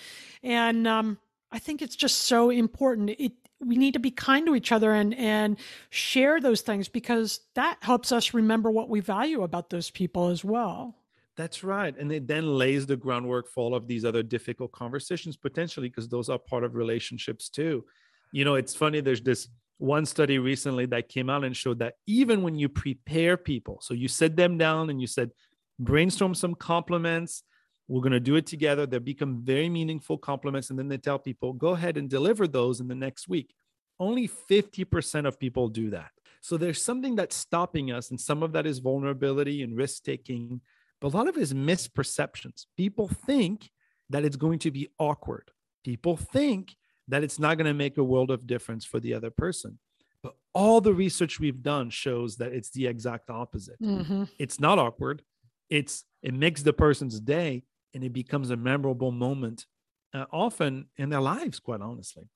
and, 0.42 0.86
um, 0.86 1.18
I 1.50 1.58
think 1.60 1.82
it's 1.82 1.94
just 1.96 2.22
so 2.22 2.50
important. 2.50 3.10
It 3.10 3.32
we 3.60 3.76
need 3.76 3.94
to 3.94 4.00
be 4.00 4.10
kind 4.10 4.46
to 4.46 4.54
each 4.54 4.72
other 4.72 4.92
and 4.92 5.14
and 5.14 5.56
share 5.90 6.40
those 6.40 6.60
things 6.60 6.88
because 6.88 7.40
that 7.54 7.78
helps 7.80 8.12
us 8.12 8.34
remember 8.34 8.70
what 8.70 8.88
we 8.88 9.00
value 9.00 9.42
about 9.42 9.70
those 9.70 9.90
people 9.90 10.28
as 10.28 10.44
well. 10.44 10.96
That's 11.36 11.64
right. 11.64 11.96
And 11.98 12.12
it 12.12 12.28
then 12.28 12.46
lays 12.46 12.86
the 12.86 12.96
groundwork 12.96 13.48
for 13.48 13.64
all 13.64 13.74
of 13.74 13.88
these 13.88 14.04
other 14.04 14.22
difficult 14.22 14.70
conversations 14.72 15.36
potentially 15.36 15.88
because 15.88 16.08
those 16.08 16.28
are 16.28 16.38
part 16.38 16.62
of 16.64 16.76
relationships 16.76 17.48
too. 17.48 17.84
You 18.32 18.44
know, 18.44 18.54
it's 18.54 18.74
funny 18.74 19.00
there's 19.00 19.22
this 19.22 19.48
one 19.78 20.06
study 20.06 20.38
recently 20.38 20.86
that 20.86 21.08
came 21.08 21.28
out 21.28 21.44
and 21.44 21.56
showed 21.56 21.80
that 21.80 21.94
even 22.06 22.42
when 22.42 22.56
you 22.56 22.68
prepare 22.68 23.36
people, 23.36 23.78
so 23.80 23.94
you 23.94 24.06
sit 24.06 24.36
them 24.36 24.56
down 24.56 24.90
and 24.90 25.00
you 25.00 25.08
said 25.08 25.32
brainstorm 25.78 26.34
some 26.34 26.54
compliments, 26.54 27.42
we're 27.88 28.00
going 28.00 28.12
to 28.12 28.20
do 28.20 28.36
it 28.36 28.46
together. 28.46 28.86
They 28.86 28.98
become 28.98 29.42
very 29.44 29.68
meaningful 29.68 30.16
compliments. 30.16 30.70
And 30.70 30.78
then 30.78 30.88
they 30.88 30.96
tell 30.96 31.18
people, 31.18 31.52
go 31.52 31.70
ahead 31.70 31.96
and 31.96 32.08
deliver 32.08 32.46
those 32.46 32.80
in 32.80 32.88
the 32.88 32.94
next 32.94 33.28
week. 33.28 33.54
Only 34.00 34.28
50% 34.28 35.26
of 35.26 35.38
people 35.38 35.68
do 35.68 35.90
that. 35.90 36.10
So 36.40 36.56
there's 36.56 36.82
something 36.82 37.14
that's 37.14 37.36
stopping 37.36 37.92
us. 37.92 38.10
And 38.10 38.20
some 38.20 38.42
of 38.42 38.52
that 38.52 38.66
is 38.66 38.78
vulnerability 38.78 39.62
and 39.62 39.76
risk 39.76 40.02
taking, 40.04 40.60
but 41.00 41.12
a 41.12 41.16
lot 41.16 41.28
of 41.28 41.36
it 41.36 41.42
is 41.42 41.52
misperceptions. 41.52 42.66
People 42.76 43.08
think 43.08 43.70
that 44.10 44.24
it's 44.24 44.36
going 44.36 44.58
to 44.60 44.70
be 44.70 44.88
awkward. 44.98 45.50
People 45.84 46.16
think 46.16 46.76
that 47.08 47.22
it's 47.22 47.38
not 47.38 47.58
going 47.58 47.66
to 47.66 47.74
make 47.74 47.98
a 47.98 48.04
world 48.04 48.30
of 48.30 48.46
difference 48.46 48.84
for 48.84 49.00
the 49.00 49.14
other 49.14 49.30
person. 49.30 49.78
But 50.22 50.36
all 50.54 50.80
the 50.80 50.94
research 50.94 51.38
we've 51.38 51.62
done 51.62 51.90
shows 51.90 52.36
that 52.36 52.52
it's 52.52 52.70
the 52.70 52.86
exact 52.86 53.28
opposite. 53.28 53.80
Mm-hmm. 53.82 54.24
It's 54.38 54.58
not 54.58 54.78
awkward. 54.78 55.22
It's 55.68 56.04
it 56.22 56.32
makes 56.34 56.62
the 56.62 56.72
person's 56.72 57.20
day 57.20 57.64
and 57.92 58.02
it 58.02 58.12
becomes 58.12 58.50
a 58.50 58.56
memorable 58.56 59.12
moment 59.12 59.66
uh, 60.14 60.24
often 60.32 60.86
in 60.96 61.10
their 61.10 61.20
lives 61.20 61.58
quite 61.58 61.80
honestly 61.80 62.28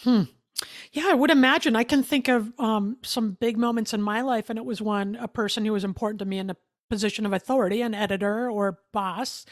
hmm. 0.00 0.22
Yeah, 0.92 1.08
I 1.08 1.14
would 1.14 1.30
imagine. 1.30 1.76
I 1.76 1.84
can 1.84 2.02
think 2.02 2.28
of 2.28 2.50
um, 2.58 2.96
some 3.02 3.32
big 3.32 3.58
moments 3.58 3.92
in 3.92 4.00
my 4.00 4.22
life, 4.22 4.48
and 4.48 4.58
it 4.58 4.64
was 4.64 4.80
when 4.80 5.14
a 5.16 5.28
person 5.28 5.66
who 5.66 5.72
was 5.72 5.84
important 5.84 6.18
to 6.20 6.24
me 6.24 6.38
in 6.38 6.48
a 6.48 6.56
position 6.88 7.26
of 7.26 7.32
authority, 7.32 7.82
an 7.82 7.94
editor 7.94 8.50
or 8.50 8.78
boss, 8.92 9.46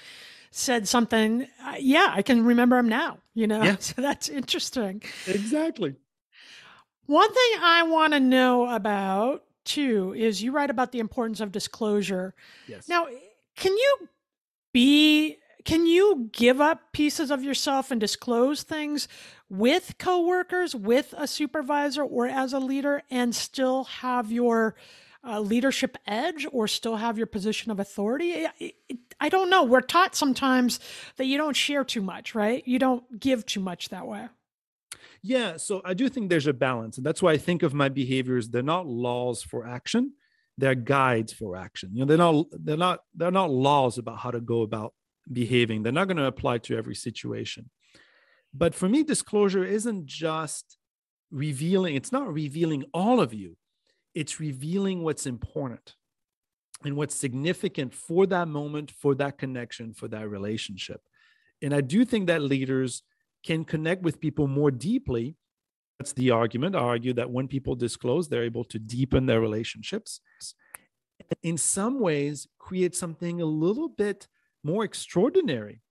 said 0.51 0.87
something. 0.89 1.47
Uh, 1.65 1.75
yeah, 1.79 2.13
I 2.15 2.23
can 2.23 2.45
remember 2.45 2.79
him 2.79 2.89
now. 2.89 3.19
You 3.35 3.47
know, 3.47 3.63
yeah. 3.63 3.77
so 3.81 4.01
that's 4.01 4.29
interesting. 4.29 5.03
Exactly. 5.27 5.95
One 7.07 7.29
thing 7.29 7.61
I 7.61 7.83
want 7.83 8.13
to 8.15 8.21
know 8.21 8.69
about 8.75 9.45
too 9.65 10.15
is 10.17 10.43
you 10.43 10.53
write 10.53 10.71
about 10.71 10.93
the 10.93 11.01
importance 11.01 11.41
of 11.41 11.53
disclosure. 11.53 12.35
Yes. 12.69 12.89
Now, 12.89 13.07
can 13.57 13.73
you 13.73 14.09
be 14.73 15.39
can 15.65 15.87
you 15.87 16.29
give 16.33 16.61
up 16.61 16.93
pieces 16.93 17.31
of 17.31 17.43
yourself 17.43 17.91
and 17.91 18.01
disclose 18.01 18.63
things 18.63 19.09
with 19.49 19.95
coworkers, 19.99 20.75
with 20.75 21.15
a 21.17 21.27
supervisor, 21.27 22.03
or 22.03 22.27
as 22.27 22.53
a 22.53 22.59
leader, 22.59 23.03
and 23.11 23.35
still 23.35 23.85
have 23.85 24.31
your 24.31 24.75
uh, 25.27 25.41
leadership 25.41 25.97
edge 26.07 26.47
or 26.53 26.69
still 26.69 26.97
have 26.97 27.19
your 27.19 27.27
position 27.27 27.71
of 27.71 27.81
authority? 27.81 28.47
I 29.21 29.29
don't 29.29 29.51
know. 29.51 29.65
We're 29.65 29.81
taught 29.81 30.15
sometimes 30.15 30.81
that 31.17 31.27
you 31.27 31.39
don't 31.39 31.57
share 31.57 31.85
too 31.85 32.03
much, 32.03 32.35
right? 32.35 32.67
You 32.67 32.79
don't 32.79 33.19
give 33.19 33.47
too 33.47 33.61
much 33.61 33.89
that 33.91 34.07
way. 34.07 34.29
Yeah, 35.23 35.57
so 35.57 35.81
I 35.85 35.95
do 35.95 36.09
think 36.09 36.29
there's 36.29 36.47
a 36.47 36.53
balance. 36.53 36.99
And 36.99 37.07
that's 37.07 37.23
why 37.23 37.33
I 37.33 37.39
think 37.39 37.63
of 37.63 37.73
my 37.73 37.89
behaviors, 37.89 38.49
they're 38.49 38.63
not 38.63 38.87
laws 38.87 39.43
for 39.43 39.67
action, 39.67 40.13
they're 40.59 40.75
guides 40.75 41.33
for 41.33 41.57
action. 41.57 41.91
You 41.95 42.01
know, 42.01 42.07
they're 42.07 42.19
not 42.19 42.47
they're 42.53 42.77
not 42.77 43.01
they're 43.15 43.31
not 43.31 43.51
laws 43.51 43.99
about 43.99 44.19
how 44.19 44.31
to 44.31 44.41
go 44.41 44.63
about 44.63 44.93
behaving. 45.31 45.83
They're 45.83 45.93
not 45.93 46.09
going 46.09 46.19
to 46.19 46.27
apply 46.27 46.59
to 46.59 46.77
every 46.77 46.95
situation. 46.95 47.71
But 48.53 48.75
for 48.75 48.89
me, 48.89 49.03
disclosure 49.03 49.65
isn't 49.65 50.07
just 50.07 50.79
revealing, 51.31 51.97
it's 51.97 52.13
not 52.13 52.33
revealing 52.33 52.85
all 52.95 53.21
of 53.21 53.35
you, 53.35 53.57
it's 54.15 54.41
revealing 54.41 55.03
what's 55.03 55.27
important 55.27 55.95
and 56.85 56.97
what's 56.97 57.15
significant 57.15 57.95
for 57.95 58.27
that 58.27 58.49
moment, 58.49 58.91
for 58.91 59.15
that 59.15 59.39
connection, 59.39 59.95
for 59.95 60.09
that 60.09 60.29
relationship. 60.29 61.01
And 61.63 61.75
I 61.75 61.81
do 61.81 62.05
think 62.05 62.27
that 62.27 62.43
leaders 62.43 63.03
can 63.45 63.65
connect 63.65 64.03
with 64.03 64.21
people 64.21 64.47
more 64.47 64.71
deeply. 64.71 65.37
That's 65.99 66.13
the 66.13 66.31
argument. 66.31 66.77
I 66.77 66.81
argue 66.81 67.13
that 67.15 67.31
when 67.31 67.49
people 67.49 67.75
disclose, 67.75 68.29
they're 68.29 68.45
able 68.45 68.65
to 68.65 68.79
deepen 68.79 69.27
their 69.27 69.41
relationships. 69.41 70.21
In 71.43 71.57
some 71.57 72.01
ways, 72.01 72.49
create 72.59 72.95
something 72.95 73.41
a 73.41 73.47
little 73.47 73.89
bit 73.89 74.29
more 74.63 74.85
extraordinary. 74.85 75.83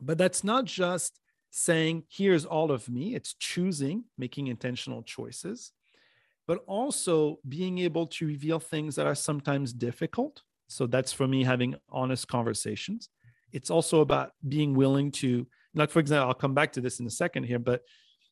But 0.00 0.18
that's 0.18 0.42
not 0.42 0.64
just 0.64 1.20
saying, 1.50 2.04
here's 2.10 2.44
all 2.44 2.72
of 2.72 2.88
me, 2.88 3.14
it's 3.14 3.34
choosing, 3.34 4.04
making 4.18 4.48
intentional 4.48 5.02
choices, 5.02 5.72
but 6.46 6.58
also 6.66 7.38
being 7.48 7.78
able 7.78 8.06
to 8.06 8.26
reveal 8.26 8.58
things 8.58 8.94
that 8.96 9.06
are 9.06 9.14
sometimes 9.14 9.72
difficult. 9.72 10.42
So 10.68 10.86
that's 10.86 11.12
for 11.12 11.28
me 11.28 11.44
having 11.44 11.74
honest 11.90 12.28
conversations. 12.28 13.08
It's 13.52 13.70
also 13.70 14.00
about 14.00 14.32
being 14.48 14.74
willing 14.74 15.10
to, 15.12 15.46
like, 15.74 15.90
for 15.90 16.00
example, 16.00 16.28
I'll 16.28 16.34
come 16.34 16.54
back 16.54 16.72
to 16.72 16.80
this 16.80 17.00
in 17.00 17.06
a 17.06 17.10
second 17.10 17.44
here, 17.44 17.58
but 17.58 17.82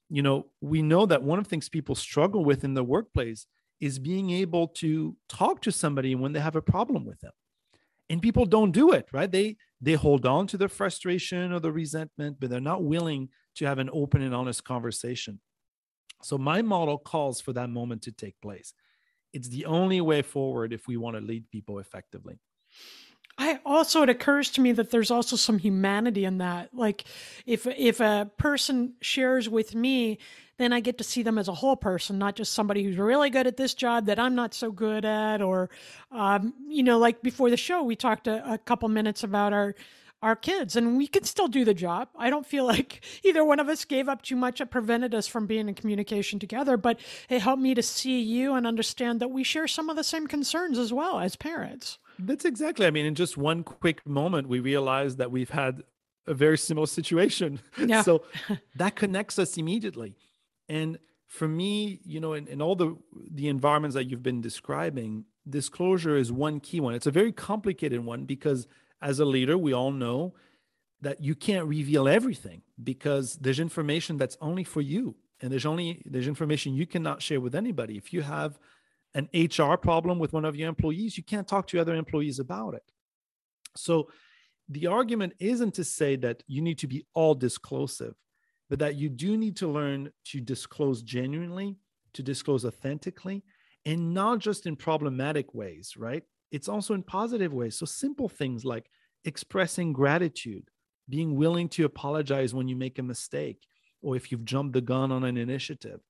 you 0.09 0.23
know, 0.23 0.47
we 0.61 0.83
know 0.83 1.07
that 1.07 1.23
one 1.23 1.39
of 1.39 1.45
the 1.45 1.51
things 1.51 1.69
people 1.69 1.95
struggle 1.95 2.45
with 2.45 2.65
in 2.65 2.75
the 2.75 2.83
workplace 2.83 3.47
is 3.81 3.99
being 3.99 4.31
able 4.31 4.69
to 4.69 5.17
talk 5.29 5.63
to 5.63 5.73
somebody 5.73 6.15
when 6.15 6.33
they 6.33 6.41
have 6.41 6.57
a 6.57 6.63
problem 6.63 7.05
with 7.05 7.21
them 7.21 7.33
and 8.11 8.21
people 8.21 8.45
don't 8.45 8.73
do 8.73 8.93
it 8.93 9.07
right 9.13 9.33
they 9.33 9.57
they 9.81 9.95
hold 9.95 10.27
on 10.27 10.47
to 10.47 10.59
the 10.59 10.69
frustration 10.69 11.53
or 11.53 11.61
the 11.61 11.73
resentment 11.73 12.37
but 12.39 12.51
they're 12.51 12.61
not 12.61 12.85
willing 12.85 13.29
to 13.55 13.65
have 13.65 13.79
an 13.79 13.89
open 13.93 14.21
and 14.21 14.35
honest 14.35 14.65
conversation 14.65 15.41
so 16.23 16.39
my 16.39 16.63
model 16.63 16.99
calls 16.99 17.41
for 17.41 17.53
that 17.53 17.71
moment 17.71 18.03
to 18.03 18.13
take 18.13 18.41
place 18.41 18.73
it's 19.33 19.49
the 19.49 19.65
only 19.67 20.01
way 20.01 20.23
forward 20.23 20.73
if 20.73 20.87
we 20.87 20.97
want 20.97 21.17
to 21.17 21.21
lead 21.23 21.51
people 21.51 21.79
effectively 21.79 22.39
I 23.39 23.59
also 23.65 24.03
it 24.03 24.11
occurs 24.11 24.51
to 24.51 24.61
me 24.61 24.73
that 24.73 24.91
there's 24.91 25.11
also 25.11 25.35
some 25.35 25.59
humanity 25.59 26.27
in 26.27 26.39
that. 26.39 26.75
Like 26.75 27.05
if 27.47 27.67
if 27.67 28.01
a 28.01 28.31
person 28.37 28.95
shares 29.01 29.49
with 29.49 29.75
me, 29.75 30.19
then 30.59 30.75
I 30.75 30.81
get 30.81 30.99
to 30.99 31.05
see 31.05 31.23
them 31.23 31.39
as 31.39 31.49
a 31.49 31.55
whole 31.55 31.75
person, 31.77 32.19
not 32.19 32.37
just 32.37 32.53
somebody 32.53 32.85
who's 32.85 32.99
really 32.99 33.31
good 33.31 33.47
at 33.47 33.57
this 33.57 33.73
job 33.73 34.05
that 34.07 34.19
I'm 34.19 34.35
not 34.35 34.53
so 34.53 34.71
good 34.71 35.07
at. 35.07 35.41
Or, 35.41 35.71
um, 36.13 36.53
you 36.69 36.83
know, 36.83 36.99
like 36.99 37.23
before 37.23 37.49
the 37.49 37.57
show, 37.57 37.83
we 37.83 37.97
talked 37.97 38.27
a, 38.27 38.53
a 38.53 38.59
couple 38.59 38.91
minutes 38.91 39.25
about 39.25 39.55
our 39.55 39.75
our 40.23 40.37
kids 40.37 40.77
and 40.77 40.97
we 40.97 41.07
can 41.07 41.25
still 41.25 41.49
do 41.49 41.65
the 41.65 41.75
job. 41.75 42.09
I 42.17 42.31
don't 42.31 42.47
feel 42.47 42.67
like 42.77 43.03
either 43.23 43.45
one 43.45 43.61
of 43.61 43.69
us 43.69 43.85
gave 43.85 44.09
up 44.09 44.23
too 44.23 44.37
much. 44.37 44.61
It 44.61 44.71
prevented 44.71 45.15
us 45.15 45.27
from 45.27 45.47
being 45.47 45.69
in 45.69 45.75
communication 45.75 46.39
together, 46.39 46.77
but 46.77 46.99
it 47.29 47.41
helped 47.41 47.63
me 47.63 47.75
to 47.75 47.83
see 47.83 48.21
you 48.21 48.55
and 48.55 48.67
understand 48.67 49.21
that 49.21 49.31
we 49.31 49.45
share 49.45 49.69
some 49.69 49.91
of 49.91 49.97
the 49.97 50.05
same 50.05 50.27
concerns 50.27 50.79
as 50.79 50.93
well 50.93 51.19
as 51.21 51.37
parents. 51.37 51.99
That's 52.19 52.45
exactly. 52.45 52.87
I 52.87 52.91
mean, 52.91 53.07
in 53.07 53.15
just 53.15 53.37
one 53.37 53.63
quick 53.63 54.07
moment, 54.07 54.49
we 54.49 54.61
realized 54.61 55.19
that 55.19 55.31
we've 55.31 55.51
had 55.51 55.83
a 56.27 56.35
very 56.35 56.59
similar 56.59 56.87
situation. 56.87 57.61
Yeah. 57.79 58.03
so 58.03 58.25
that 58.77 58.95
connects 58.95 59.39
us 59.39 59.57
immediately. 59.57 60.17
And 60.69 60.99
for 61.27 61.49
me, 61.49 62.01
you 62.05 62.21
know, 62.21 62.35
in, 62.35 62.47
in 62.47 62.61
all 62.61 62.77
the 62.77 62.97
the 63.33 63.49
environments 63.49 63.95
that 63.95 64.05
you've 64.05 64.23
been 64.23 64.41
describing, 64.41 65.25
disclosure 65.49 66.17
is 66.17 66.31
one 66.31 66.61
key 66.61 66.81
one. 66.81 66.95
It's 66.95 67.07
a 67.07 67.11
very 67.11 67.33
complicated 67.33 68.05
one 68.05 68.25
because 68.27 68.67
as 69.03 69.21
a 69.21 69.25
leader, 69.25 69.57
we 69.57 69.73
all 69.73 69.91
know 69.91 70.35
that 71.01 71.23
you 71.23 71.35
can't 71.35 71.67
reveal 71.67 72.09
everything 72.09 72.63
because 72.83 73.37
there's 73.37 73.61
information 73.61 74.17
that's 74.17 74.37
only 74.41 74.65
for 74.65 74.81
you. 74.81 75.17
And 75.41 75.51
there's 75.51 75.67
only 75.67 76.03
there's 76.05 76.29
information 76.29 76.75
you 76.75 76.87
cannot 76.87 77.23
share 77.23 77.41
with 77.41 77.55
anybody. 77.55 77.97
If 77.97 78.13
you 78.13 78.21
have 78.21 78.59
an 79.15 79.29
hr 79.35 79.77
problem 79.77 80.19
with 80.19 80.33
one 80.33 80.45
of 80.45 80.55
your 80.55 80.69
employees 80.69 81.17
you 81.17 81.25
can't 81.25 81.49
talk 81.49 81.67
to 81.67 81.81
other 81.81 81.97
employees 81.97 82.39
about 82.39 82.75
it. 82.75 82.85
So 83.77 84.11
the 84.69 84.87
argument 84.87 85.33
isn't 85.41 85.75
to 85.75 85.85
say 85.85 86.17
that 86.17 86.43
you 86.47 86.63
need 86.63 86.79
to 86.79 86.87
be 86.87 87.07
all 87.15 87.35
disclosive 87.35 88.15
but 88.71 88.79
that 88.79 88.95
you 88.95 89.09
do 89.09 89.37
need 89.37 89.57
to 89.57 89.67
learn 89.67 90.13
to 90.25 90.41
disclose 90.41 91.03
genuinely, 91.03 91.77
to 92.13 92.23
disclose 92.23 92.65
authentically, 92.65 93.43
and 93.85 94.15
not 94.15 94.39
just 94.39 94.65
in 94.65 94.77
problematic 94.77 95.53
ways, 95.53 95.97
right? 95.97 96.23
It's 96.51 96.69
also 96.69 96.95
in 96.95 97.03
positive 97.03 97.53
ways. 97.53 97.77
So 97.77 97.87
simple 97.87 98.29
things 98.29 98.65
like 98.65 98.91
expressing 99.25 99.93
gratitude, 99.93 100.69
being 101.09 101.37
willing 101.37 101.69
to 101.71 101.85
apologize 101.85 102.55
when 102.55 102.69
you 102.69 102.77
make 102.77 102.99
a 102.99 103.03
mistake, 103.03 103.67
or 104.03 104.17
if 104.17 104.33
you've 104.33 104.45
jumped 104.45 104.73
the 104.73 104.81
gun 104.81 105.13
on 105.13 105.25
an 105.25 105.37
initiative. 105.37 106.01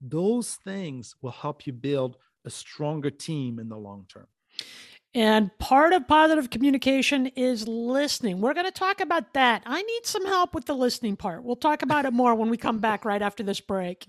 Those 0.00 0.54
things 0.64 1.14
will 1.20 1.32
help 1.32 1.66
you 1.66 1.72
build 1.72 2.16
a 2.44 2.50
stronger 2.50 3.10
team 3.10 3.58
in 3.58 3.68
the 3.68 3.76
long 3.76 4.06
term. 4.08 4.26
And 5.12 5.50
part 5.58 5.92
of 5.92 6.06
positive 6.06 6.50
communication 6.50 7.26
is 7.28 7.66
listening. 7.66 8.40
We're 8.40 8.54
going 8.54 8.66
to 8.66 8.72
talk 8.72 9.00
about 9.00 9.34
that. 9.34 9.62
I 9.66 9.82
need 9.82 10.06
some 10.06 10.24
help 10.24 10.54
with 10.54 10.66
the 10.66 10.74
listening 10.74 11.16
part. 11.16 11.42
We'll 11.42 11.56
talk 11.56 11.82
about 11.82 12.04
it 12.04 12.12
more 12.12 12.34
when 12.36 12.48
we 12.48 12.56
come 12.56 12.78
back 12.78 13.04
right 13.04 13.20
after 13.20 13.42
this 13.42 13.60
break. 13.60 14.08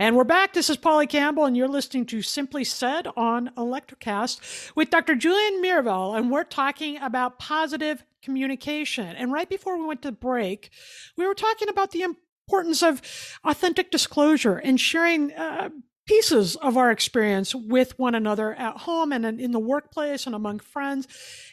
And 0.00 0.14
we're 0.14 0.22
back. 0.22 0.52
This 0.52 0.70
is 0.70 0.76
Polly 0.76 1.08
Campbell, 1.08 1.44
and 1.44 1.56
you're 1.56 1.66
listening 1.66 2.06
to 2.06 2.22
Simply 2.22 2.62
Said 2.62 3.08
on 3.16 3.50
Electrocast 3.56 4.70
with 4.76 4.90
Dr. 4.90 5.16
Julien 5.16 5.60
Mirivel, 5.60 6.16
and 6.16 6.30
we're 6.30 6.44
talking 6.44 6.98
about 6.98 7.40
positive 7.40 8.04
communication. 8.22 9.16
And 9.16 9.32
right 9.32 9.48
before 9.48 9.76
we 9.76 9.84
went 9.84 10.02
to 10.02 10.12
break, 10.12 10.70
we 11.16 11.26
were 11.26 11.34
talking 11.34 11.68
about 11.68 11.90
the 11.90 12.02
importance 12.02 12.80
of 12.80 13.02
authentic 13.42 13.90
disclosure 13.90 14.58
and 14.58 14.78
sharing 14.78 15.32
uh, 15.32 15.70
pieces 16.06 16.54
of 16.54 16.76
our 16.76 16.92
experience 16.92 17.52
with 17.52 17.98
one 17.98 18.14
another 18.14 18.54
at 18.54 18.76
home 18.76 19.10
and 19.10 19.24
in 19.40 19.50
the 19.50 19.58
workplace 19.58 20.26
and 20.26 20.34
among 20.36 20.60
friends, 20.60 21.08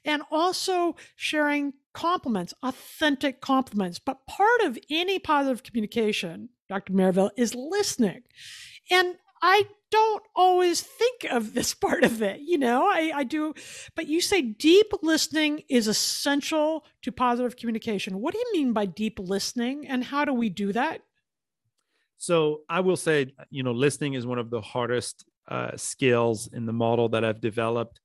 and 0.06 0.22
also 0.30 0.96
sharing 1.16 1.74
compliments, 1.94 2.54
authentic 2.62 3.42
compliments. 3.42 3.98
But 3.98 4.28
part 4.28 4.62
of 4.62 4.78
any 4.92 5.18
positive 5.18 5.64
communication, 5.64 6.50
Dr. 6.70 6.94
Mirivel, 6.94 7.30
is 7.38 7.56
listening. 7.56 8.24
And 8.90 9.16
I 9.42 9.66
don't 9.92 10.24
always 10.36 10.82
think 10.82 11.26
of 11.30 11.54
this 11.54 11.74
part 11.74 12.04
of 12.04 12.22
it. 12.22 12.42
You 12.42 12.58
know, 12.58 12.88
I, 12.88 13.12
I 13.16 13.24
do, 13.24 13.54
but 13.96 14.08
you 14.08 14.22
say 14.22 14.42
deep 14.42 14.88
listening 15.02 15.64
is 15.70 15.88
essential 15.88 16.86
to 17.04 17.12
positive 17.12 17.56
communication. 17.56 18.20
What 18.20 18.34
do 18.34 18.40
you 18.40 18.52
mean 18.54 18.74
by 18.74 18.86
deep 18.86 19.20
listening 19.20 19.88
and 19.88 20.04
how 20.04 20.26
do 20.26 20.34
we 20.34 20.50
do 20.50 20.74
that? 20.74 21.02
So 22.18 22.62
I 22.70 22.80
will 22.80 22.96
say, 22.96 23.34
you 23.50 23.64
know, 23.64 23.72
listening 23.72 24.14
is 24.14 24.26
one 24.26 24.40
of 24.40 24.50
the 24.50 24.62
hardest 24.62 25.26
uh, 25.48 25.76
skills 25.76 26.50
in 26.54 26.66
the 26.66 26.74
model 26.74 27.10
that 27.10 27.24
I've 27.24 27.42
developed. 27.42 28.00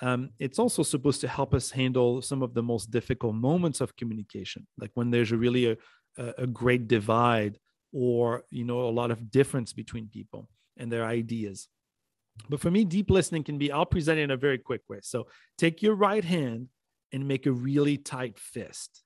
Um, 0.00 0.30
it's 0.38 0.58
also 0.58 0.82
supposed 0.82 1.20
to 1.22 1.28
help 1.28 1.54
us 1.54 1.70
handle 1.70 2.20
some 2.20 2.42
of 2.42 2.54
the 2.54 2.62
most 2.62 2.90
difficult 2.90 3.34
moments 3.34 3.80
of 3.80 3.96
communication, 3.96 4.66
like 4.78 4.90
when 4.94 5.10
there's 5.10 5.30
really 5.30 5.66
a, 5.66 5.76
a 6.38 6.46
great 6.46 6.88
divide 6.88 7.58
or 7.92 8.44
you 8.50 8.64
know 8.64 8.80
a 8.80 8.90
lot 8.90 9.10
of 9.10 9.30
difference 9.30 9.72
between 9.72 10.08
people 10.08 10.48
and 10.76 10.90
their 10.90 11.04
ideas. 11.04 11.68
But 12.48 12.60
for 12.60 12.70
me, 12.70 12.84
deep 12.84 13.10
listening 13.10 13.44
can 13.44 13.58
be, 13.58 13.70
I'll 13.70 13.86
present 13.86 14.18
it 14.18 14.22
in 14.22 14.30
a 14.30 14.36
very 14.36 14.58
quick 14.58 14.82
way. 14.88 15.00
So 15.02 15.26
take 15.58 15.82
your 15.82 15.94
right 15.94 16.24
hand 16.24 16.68
and 17.12 17.28
make 17.28 17.46
a 17.46 17.52
really 17.52 17.98
tight 17.98 18.38
fist. 18.38 19.02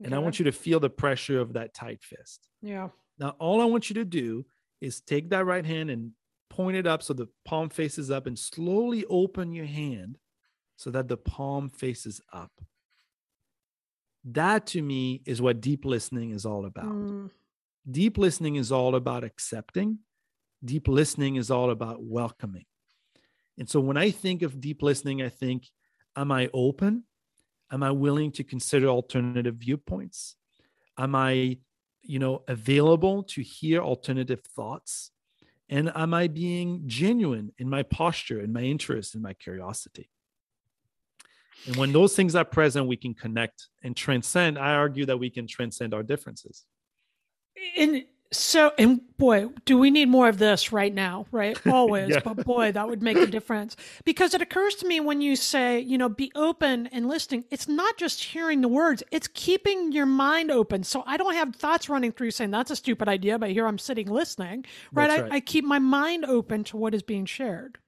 Okay. 0.00 0.06
And 0.06 0.14
I 0.14 0.18
want 0.18 0.38
you 0.38 0.44
to 0.44 0.52
feel 0.52 0.78
the 0.78 0.90
pressure 0.90 1.40
of 1.40 1.54
that 1.54 1.74
tight 1.74 2.02
fist. 2.02 2.48
Yeah. 2.62 2.88
Now, 3.18 3.34
all 3.40 3.60
I 3.60 3.64
want 3.64 3.90
you 3.90 3.94
to 3.94 4.04
do 4.04 4.46
is 4.80 5.00
take 5.00 5.30
that 5.30 5.44
right 5.44 5.66
hand 5.66 5.90
and 5.90 6.12
point 6.48 6.76
it 6.76 6.86
up 6.86 7.02
so 7.02 7.12
the 7.12 7.26
palm 7.44 7.68
faces 7.68 8.10
up 8.10 8.26
and 8.26 8.38
slowly 8.38 9.04
open 9.10 9.52
your 9.52 9.66
hand 9.66 10.18
so 10.76 10.90
that 10.90 11.08
the 11.08 11.16
palm 11.16 11.68
faces 11.68 12.20
up. 12.32 12.52
That 14.24 14.66
to 14.68 14.82
me 14.82 15.22
is 15.26 15.42
what 15.42 15.60
deep 15.60 15.84
listening 15.84 16.30
is 16.30 16.46
all 16.46 16.66
about. 16.66 16.86
Mm. 16.86 17.30
Deep 17.90 18.18
listening 18.18 18.56
is 18.56 18.70
all 18.70 18.94
about 18.94 19.24
accepting. 19.24 19.98
Deep 20.64 20.88
listening 20.88 21.36
is 21.36 21.50
all 21.50 21.70
about 21.70 22.02
welcoming. 22.02 22.66
And 23.58 23.68
so 23.68 23.80
when 23.80 23.96
I 23.96 24.10
think 24.10 24.42
of 24.42 24.60
deep 24.60 24.82
listening, 24.82 25.22
I 25.22 25.28
think, 25.28 25.68
am 26.16 26.30
I 26.30 26.50
open? 26.52 27.04
Am 27.70 27.82
I 27.82 27.90
willing 27.90 28.32
to 28.32 28.44
consider 28.44 28.88
alternative 28.88 29.56
viewpoints? 29.56 30.36
Am 30.96 31.14
I 31.14 31.58
you 32.08 32.18
know 32.18 32.42
available 32.48 33.22
to 33.22 33.42
hear 33.42 33.80
alternative 33.80 34.40
thoughts 34.56 35.10
and 35.68 35.92
am 35.94 36.14
i 36.14 36.26
being 36.26 36.82
genuine 36.86 37.52
in 37.58 37.68
my 37.68 37.82
posture 37.82 38.40
in 38.40 38.52
my 38.52 38.62
interest 38.62 39.14
in 39.14 39.22
my 39.22 39.34
curiosity 39.34 40.10
and 41.66 41.76
when 41.76 41.92
those 41.92 42.16
things 42.16 42.34
are 42.34 42.44
present 42.44 42.86
we 42.86 42.96
can 42.96 43.14
connect 43.14 43.68
and 43.82 43.94
transcend 43.96 44.58
i 44.58 44.72
argue 44.72 45.04
that 45.04 45.18
we 45.18 45.28
can 45.28 45.46
transcend 45.46 45.92
our 45.92 46.02
differences 46.02 46.64
and 47.76 48.04
so, 48.30 48.72
and 48.78 49.00
boy, 49.16 49.48
do 49.64 49.78
we 49.78 49.90
need 49.90 50.08
more 50.08 50.28
of 50.28 50.38
this 50.38 50.70
right 50.70 50.92
now, 50.92 51.26
right? 51.30 51.58
Always, 51.66 52.10
yeah. 52.10 52.20
but 52.22 52.44
boy, 52.44 52.72
that 52.72 52.86
would 52.88 53.02
make 53.02 53.16
a 53.16 53.26
difference. 53.26 53.74
Because 54.04 54.34
it 54.34 54.42
occurs 54.42 54.74
to 54.76 54.86
me 54.86 55.00
when 55.00 55.20
you 55.22 55.34
say, 55.34 55.80
you 55.80 55.96
know, 55.96 56.08
be 56.08 56.30
open 56.34 56.88
and 56.88 57.08
listening, 57.08 57.44
it's 57.50 57.68
not 57.68 57.96
just 57.96 58.22
hearing 58.22 58.60
the 58.60 58.68
words, 58.68 59.02
it's 59.10 59.28
keeping 59.28 59.92
your 59.92 60.06
mind 60.06 60.50
open. 60.50 60.82
So 60.84 61.02
I 61.06 61.16
don't 61.16 61.34
have 61.34 61.56
thoughts 61.56 61.88
running 61.88 62.12
through 62.12 62.32
saying 62.32 62.50
that's 62.50 62.70
a 62.70 62.76
stupid 62.76 63.08
idea, 63.08 63.38
but 63.38 63.50
here 63.50 63.66
I'm 63.66 63.78
sitting 63.78 64.08
listening, 64.08 64.66
right? 64.92 65.08
right. 65.08 65.32
I, 65.32 65.36
I 65.36 65.40
keep 65.40 65.64
my 65.64 65.78
mind 65.78 66.26
open 66.26 66.64
to 66.64 66.76
what 66.76 66.94
is 66.94 67.02
being 67.02 67.24
shared. 67.24 67.78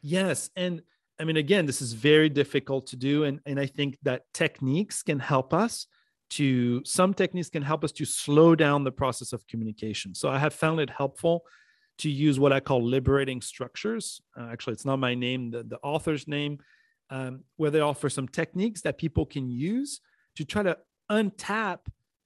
Yes. 0.00 0.50
And 0.54 0.82
I 1.18 1.24
mean, 1.24 1.36
again, 1.36 1.66
this 1.66 1.82
is 1.82 1.92
very 1.92 2.28
difficult 2.28 2.86
to 2.88 2.96
do. 2.96 3.24
And, 3.24 3.40
and 3.46 3.58
I 3.58 3.66
think 3.66 3.98
that 4.02 4.32
techniques 4.32 5.02
can 5.02 5.18
help 5.18 5.52
us 5.52 5.86
to 6.30 6.82
some 6.84 7.14
techniques 7.14 7.48
can 7.48 7.62
help 7.62 7.84
us 7.84 7.92
to 7.92 8.04
slow 8.04 8.54
down 8.54 8.84
the 8.84 8.92
process 8.92 9.32
of 9.32 9.46
communication. 9.46 10.14
So 10.14 10.28
I 10.28 10.38
have 10.38 10.54
found 10.54 10.80
it 10.80 10.90
helpful 10.90 11.44
to 11.98 12.10
use 12.10 12.38
what 12.38 12.52
I 12.52 12.60
call 12.60 12.84
liberating 12.84 13.40
structures. 13.40 14.20
Uh, 14.38 14.48
actually, 14.50 14.74
it's 14.74 14.84
not 14.84 14.98
my 14.98 15.14
name, 15.14 15.50
the, 15.50 15.62
the 15.62 15.78
author's 15.82 16.28
name, 16.28 16.58
um, 17.10 17.44
where 17.56 17.70
they 17.70 17.80
offer 17.80 18.10
some 18.10 18.28
techniques 18.28 18.82
that 18.82 18.98
people 18.98 19.24
can 19.24 19.48
use 19.48 20.00
to 20.36 20.44
try 20.44 20.62
to 20.62 20.76
untap 21.10 21.78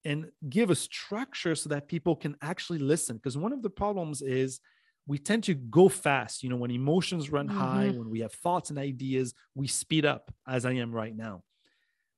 and 0.05 0.27
give 0.49 0.71
a 0.71 0.75
structure 0.75 1.55
so 1.55 1.69
that 1.69 1.87
people 1.87 2.17
can 2.17 2.37
actually 2.43 2.79
listen. 2.79 3.17
Because 3.17 3.37
one 3.37 3.53
of 3.53 3.63
the 3.63 3.71
problems 3.71 4.23
is 4.23 4.61
we 5.07 5.19
tend 5.19 5.45
to 5.45 5.55
go 5.55 5.89
fast. 5.89 6.43
You 6.43 6.49
know, 6.49 6.57
when 6.57 6.71
emotions 6.71 7.31
run 7.31 7.49
mm-hmm. 7.49 7.59
high, 7.59 7.89
when 7.91 8.09
we 8.11 8.21
have 8.21 8.33
thoughts 8.33 8.71
and 8.71 8.79
ideas, 8.79 9.35
we 9.55 9.67
speed 9.67 10.07
up, 10.07 10.33
as 10.49 10.65
I 10.65 10.73
am 10.73 10.93
right 10.93 11.15
now. 11.15 11.43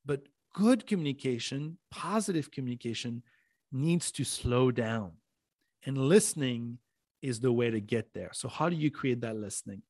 But 0.06 0.22
good 0.52 0.86
communication, 0.86 1.78
positive 1.90 2.50
communication 2.50 3.22
needs 3.70 4.10
to 4.12 4.24
slow 4.24 4.70
down. 4.70 5.12
And 5.84 5.98
listening 5.98 6.78
is 7.22 7.40
the 7.40 7.52
way 7.52 7.70
to 7.70 7.80
get 7.80 8.12
there. 8.14 8.30
So, 8.32 8.48
how 8.48 8.68
do 8.68 8.76
you 8.76 8.90
create 8.90 9.20
that 9.22 9.36
listening? 9.36 9.82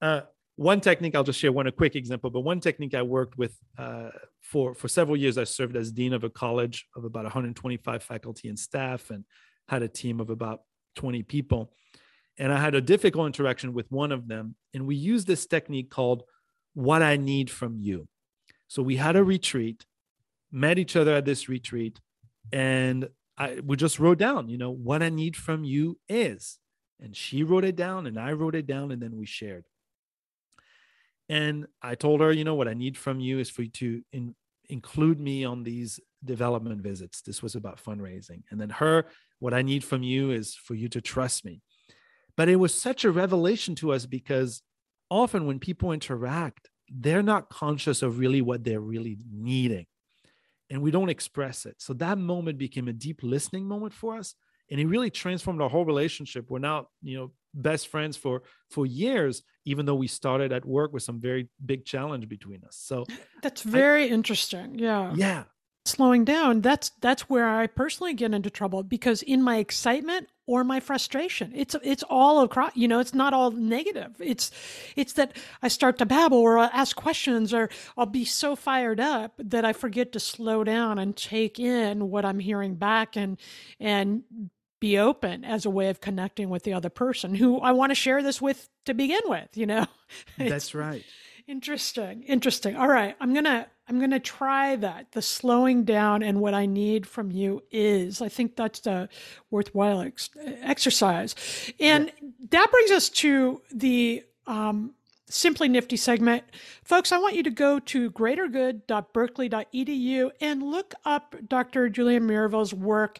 Uh, 0.00 0.22
one 0.56 0.80
technique, 0.80 1.14
I'll 1.14 1.24
just 1.24 1.38
share 1.38 1.52
one 1.52 1.66
a 1.66 1.72
quick 1.72 1.96
example, 1.96 2.30
but 2.30 2.40
one 2.40 2.60
technique 2.60 2.94
I 2.94 3.02
worked 3.02 3.38
with 3.38 3.56
uh, 3.78 4.10
for, 4.42 4.74
for 4.74 4.88
several 4.88 5.16
years, 5.16 5.38
I 5.38 5.44
served 5.44 5.76
as 5.76 5.92
dean 5.92 6.12
of 6.12 6.24
a 6.24 6.30
college 6.30 6.86
of 6.94 7.04
about 7.04 7.24
125 7.24 8.02
faculty 8.02 8.48
and 8.48 8.58
staff 8.58 9.10
and 9.10 9.24
had 9.68 9.82
a 9.82 9.88
team 9.88 10.20
of 10.20 10.28
about 10.28 10.62
20 10.96 11.22
people. 11.22 11.72
And 12.38 12.52
I 12.52 12.60
had 12.60 12.74
a 12.74 12.80
difficult 12.80 13.26
interaction 13.26 13.72
with 13.72 13.90
one 13.90 14.12
of 14.12 14.28
them. 14.28 14.54
And 14.74 14.86
we 14.86 14.94
used 14.94 15.26
this 15.26 15.46
technique 15.46 15.90
called 15.90 16.24
What 16.74 17.02
I 17.02 17.16
Need 17.16 17.50
from 17.50 17.78
You. 17.78 18.08
So 18.72 18.82
we 18.82 18.96
had 18.96 19.16
a 19.16 19.22
retreat, 19.22 19.84
met 20.50 20.78
each 20.78 20.96
other 20.96 21.14
at 21.14 21.26
this 21.26 21.46
retreat, 21.46 22.00
and 22.54 23.06
I 23.36 23.60
we 23.62 23.76
just 23.76 23.98
wrote 23.98 24.16
down, 24.16 24.48
you 24.48 24.56
know, 24.56 24.70
what 24.70 25.02
I 25.02 25.10
need 25.10 25.36
from 25.36 25.62
you 25.62 25.98
is. 26.08 26.58
And 26.98 27.14
she 27.14 27.42
wrote 27.42 27.66
it 27.66 27.76
down, 27.76 28.06
and 28.06 28.18
I 28.18 28.32
wrote 28.32 28.54
it 28.54 28.66
down, 28.66 28.90
and 28.90 29.02
then 29.02 29.18
we 29.18 29.26
shared. 29.26 29.66
And 31.28 31.66
I 31.82 31.96
told 31.96 32.22
her, 32.22 32.32
you 32.32 32.44
know, 32.44 32.54
what 32.54 32.66
I 32.66 32.72
need 32.72 32.96
from 32.96 33.20
you 33.20 33.40
is 33.40 33.50
for 33.50 33.60
you 33.60 33.68
to 33.72 34.02
in, 34.10 34.34
include 34.70 35.20
me 35.20 35.44
on 35.44 35.64
these 35.64 36.00
development 36.24 36.80
visits. 36.80 37.20
This 37.20 37.42
was 37.42 37.54
about 37.54 37.78
fundraising. 37.78 38.42
And 38.50 38.58
then 38.58 38.70
her, 38.70 39.04
what 39.38 39.52
I 39.52 39.60
need 39.60 39.84
from 39.84 40.02
you 40.02 40.30
is 40.30 40.54
for 40.54 40.74
you 40.74 40.88
to 40.88 41.02
trust 41.02 41.44
me. 41.44 41.60
But 42.38 42.48
it 42.48 42.56
was 42.56 42.72
such 42.74 43.04
a 43.04 43.12
revelation 43.12 43.74
to 43.76 43.92
us 43.92 44.06
because 44.06 44.62
often 45.10 45.46
when 45.46 45.58
people 45.58 45.92
interact, 45.92 46.70
they're 47.00 47.22
not 47.22 47.48
conscious 47.48 48.02
of 48.02 48.18
really 48.18 48.42
what 48.42 48.64
they're 48.64 48.80
really 48.80 49.18
needing. 49.30 49.86
And 50.70 50.82
we 50.82 50.90
don't 50.90 51.08
express 51.08 51.66
it. 51.66 51.76
So 51.78 51.92
that 51.94 52.18
moment 52.18 52.58
became 52.58 52.88
a 52.88 52.92
deep 52.92 53.20
listening 53.22 53.66
moment 53.66 53.92
for 53.92 54.16
us. 54.16 54.34
And 54.70 54.80
it 54.80 54.86
really 54.86 55.10
transformed 55.10 55.60
our 55.60 55.68
whole 55.68 55.84
relationship. 55.84 56.46
We're 56.48 56.58
now 56.58 56.88
you 57.02 57.18
know 57.18 57.32
best 57.54 57.88
friends 57.88 58.16
for 58.16 58.42
for 58.70 58.86
years 58.86 59.42
even 59.66 59.84
though 59.84 59.94
we 59.94 60.06
started 60.06 60.52
at 60.52 60.64
work 60.64 60.92
with 60.92 61.02
some 61.02 61.20
very 61.20 61.48
big 61.64 61.84
challenge 61.84 62.28
between 62.28 62.64
us. 62.64 62.76
So 62.80 63.04
that's 63.42 63.62
very 63.62 64.04
I, 64.04 64.08
interesting. 64.08 64.78
Yeah. 64.78 65.12
Yeah 65.14 65.44
slowing 65.84 66.24
down 66.24 66.60
that's 66.60 66.90
that's 67.00 67.28
where 67.28 67.48
i 67.48 67.66
personally 67.66 68.14
get 68.14 68.32
into 68.32 68.48
trouble 68.48 68.82
because 68.82 69.22
in 69.22 69.42
my 69.42 69.56
excitement 69.56 70.28
or 70.46 70.62
my 70.62 70.78
frustration 70.78 71.52
it's 71.54 71.74
it's 71.82 72.04
all 72.04 72.42
across 72.42 72.72
you 72.76 72.86
know 72.86 73.00
it's 73.00 73.14
not 73.14 73.32
all 73.32 73.50
negative. 73.50 74.12
It's 74.18 74.50
it's 74.96 75.14
that 75.14 75.36
i 75.62 75.68
start 75.68 75.98
to 75.98 76.06
babble 76.06 76.38
or 76.38 76.58
I'll 76.58 76.70
ask 76.72 76.94
questions 76.96 77.52
or 77.52 77.68
i'll 77.96 78.06
be 78.06 78.24
so 78.24 78.54
fired 78.56 79.00
up 79.00 79.34
that 79.38 79.64
i 79.64 79.72
forget 79.72 80.12
to 80.12 80.20
slow 80.20 80.62
down 80.64 80.98
and 80.98 81.16
take 81.16 81.58
in 81.58 82.10
what 82.10 82.24
i'm 82.24 82.38
hearing 82.38 82.74
back 82.74 83.16
and 83.16 83.38
and 83.80 84.22
be 84.80 84.98
open 84.98 85.44
as 85.44 85.64
a 85.64 85.70
way 85.70 85.88
of 85.88 86.00
connecting 86.00 86.50
with 86.50 86.64
the 86.64 86.72
other 86.72 86.90
person 86.90 87.34
who 87.34 87.58
i 87.60 87.72
want 87.72 87.90
to 87.90 87.94
share 87.96 88.22
this 88.22 88.42
with 88.42 88.68
to 88.84 88.94
begin 88.94 89.22
with 89.26 89.56
you 89.56 89.66
know? 89.66 89.86
That's 90.38 90.74
right 90.74 91.04
Interesting. 91.46 92.22
Interesting. 92.22 92.76
All 92.76 92.88
right. 92.88 93.16
I'm 93.20 93.32
going 93.32 93.44
to 93.44 93.66
I'm 93.88 93.98
going 93.98 94.12
to 94.12 94.20
try 94.20 94.76
that. 94.76 95.12
The 95.12 95.20
slowing 95.22 95.84
down 95.84 96.22
and 96.22 96.40
what 96.40 96.54
I 96.54 96.64
need 96.66 97.06
from 97.06 97.30
you 97.30 97.62
is. 97.70 98.22
I 98.22 98.28
think 98.28 98.56
that's 98.56 98.86
a 98.86 99.08
worthwhile 99.50 100.00
ex- 100.02 100.30
exercise. 100.62 101.34
And 101.80 102.06
yeah. 102.06 102.12
that 102.50 102.70
brings 102.70 102.92
us 102.92 103.08
to 103.10 103.60
the 103.72 104.22
um, 104.46 104.94
Simply 105.28 105.68
Nifty 105.68 105.96
segment. 105.96 106.44
Folks, 106.84 107.10
I 107.10 107.18
want 107.18 107.34
you 107.34 107.42
to 107.42 107.50
go 107.50 107.80
to 107.80 108.12
greatergood.berkeley.edu 108.12 110.30
and 110.40 110.62
look 110.62 110.94
up 111.04 111.34
Dr. 111.48 111.88
Julien 111.88 112.24
Mirivel's 112.26 112.72
work 112.72 113.18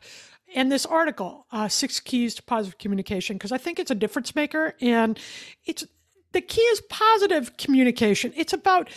and 0.54 0.70
this 0.70 0.86
article, 0.86 1.46
uh, 1.50 1.68
Six 1.68 2.00
Keys 2.00 2.34
to 2.36 2.42
Positive 2.42 2.78
Communication, 2.78 3.36
because 3.36 3.52
I 3.52 3.58
think 3.58 3.78
it's 3.78 3.90
a 3.90 3.94
difference 3.94 4.34
maker. 4.34 4.74
And 4.80 5.18
it's 5.64 5.84
the 6.32 6.40
key 6.40 6.60
is 6.60 6.82
positive 6.88 7.56
communication. 7.56 8.32
It's 8.36 8.52
about 8.52 8.88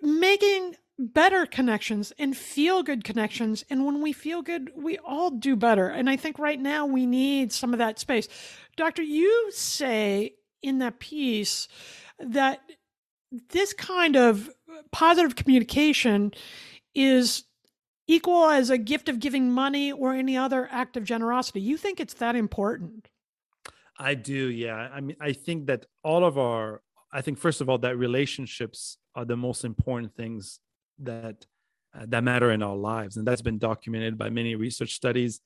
making 0.00 0.76
better 0.98 1.46
connections 1.46 2.12
and 2.18 2.36
feel 2.36 2.82
good 2.82 3.04
connections. 3.04 3.64
And 3.70 3.84
when 3.84 4.02
we 4.02 4.12
feel 4.12 4.42
good, 4.42 4.70
we 4.76 4.98
all 4.98 5.30
do 5.30 5.56
better. 5.56 5.88
And 5.88 6.08
I 6.08 6.16
think 6.16 6.38
right 6.38 6.60
now 6.60 6.86
we 6.86 7.06
need 7.06 7.52
some 7.52 7.72
of 7.72 7.78
that 7.78 7.98
space. 7.98 8.28
Doctor, 8.76 9.02
you 9.02 9.50
say 9.50 10.34
in 10.62 10.78
that 10.78 11.00
piece 11.00 11.68
that 12.18 12.60
this 13.50 13.72
kind 13.72 14.16
of 14.16 14.50
positive 14.92 15.34
communication 15.34 16.32
is 16.94 17.44
equal 18.06 18.46
as 18.46 18.70
a 18.70 18.78
gift 18.78 19.08
of 19.08 19.20
giving 19.20 19.50
money 19.50 19.90
or 19.90 20.14
any 20.14 20.36
other 20.36 20.68
act 20.70 20.96
of 20.96 21.04
generosity. 21.04 21.60
You 21.60 21.76
think 21.76 21.98
it's 21.98 22.14
that 22.14 22.36
important? 22.36 23.08
I 24.02 24.14
do, 24.14 24.50
yeah. 24.50 24.88
I 24.92 25.00
mean, 25.00 25.16
I 25.20 25.32
think 25.32 25.66
that 25.66 25.86
all 26.02 26.24
of 26.24 26.36
our, 26.36 26.82
I 27.12 27.20
think 27.20 27.38
first 27.38 27.60
of 27.60 27.68
all, 27.68 27.78
that 27.78 27.96
relationships 27.96 28.98
are 29.14 29.24
the 29.24 29.36
most 29.36 29.64
important 29.64 30.14
things 30.14 30.58
that 30.98 31.46
uh, 31.94 32.06
that 32.08 32.24
matter 32.24 32.50
in 32.50 32.62
our 32.62 32.76
lives, 32.76 33.16
and 33.16 33.26
that's 33.26 33.42
been 33.42 33.58
documented 33.58 34.16
by 34.16 34.30
many 34.30 34.54
research 34.54 34.94
studies. 34.94 35.40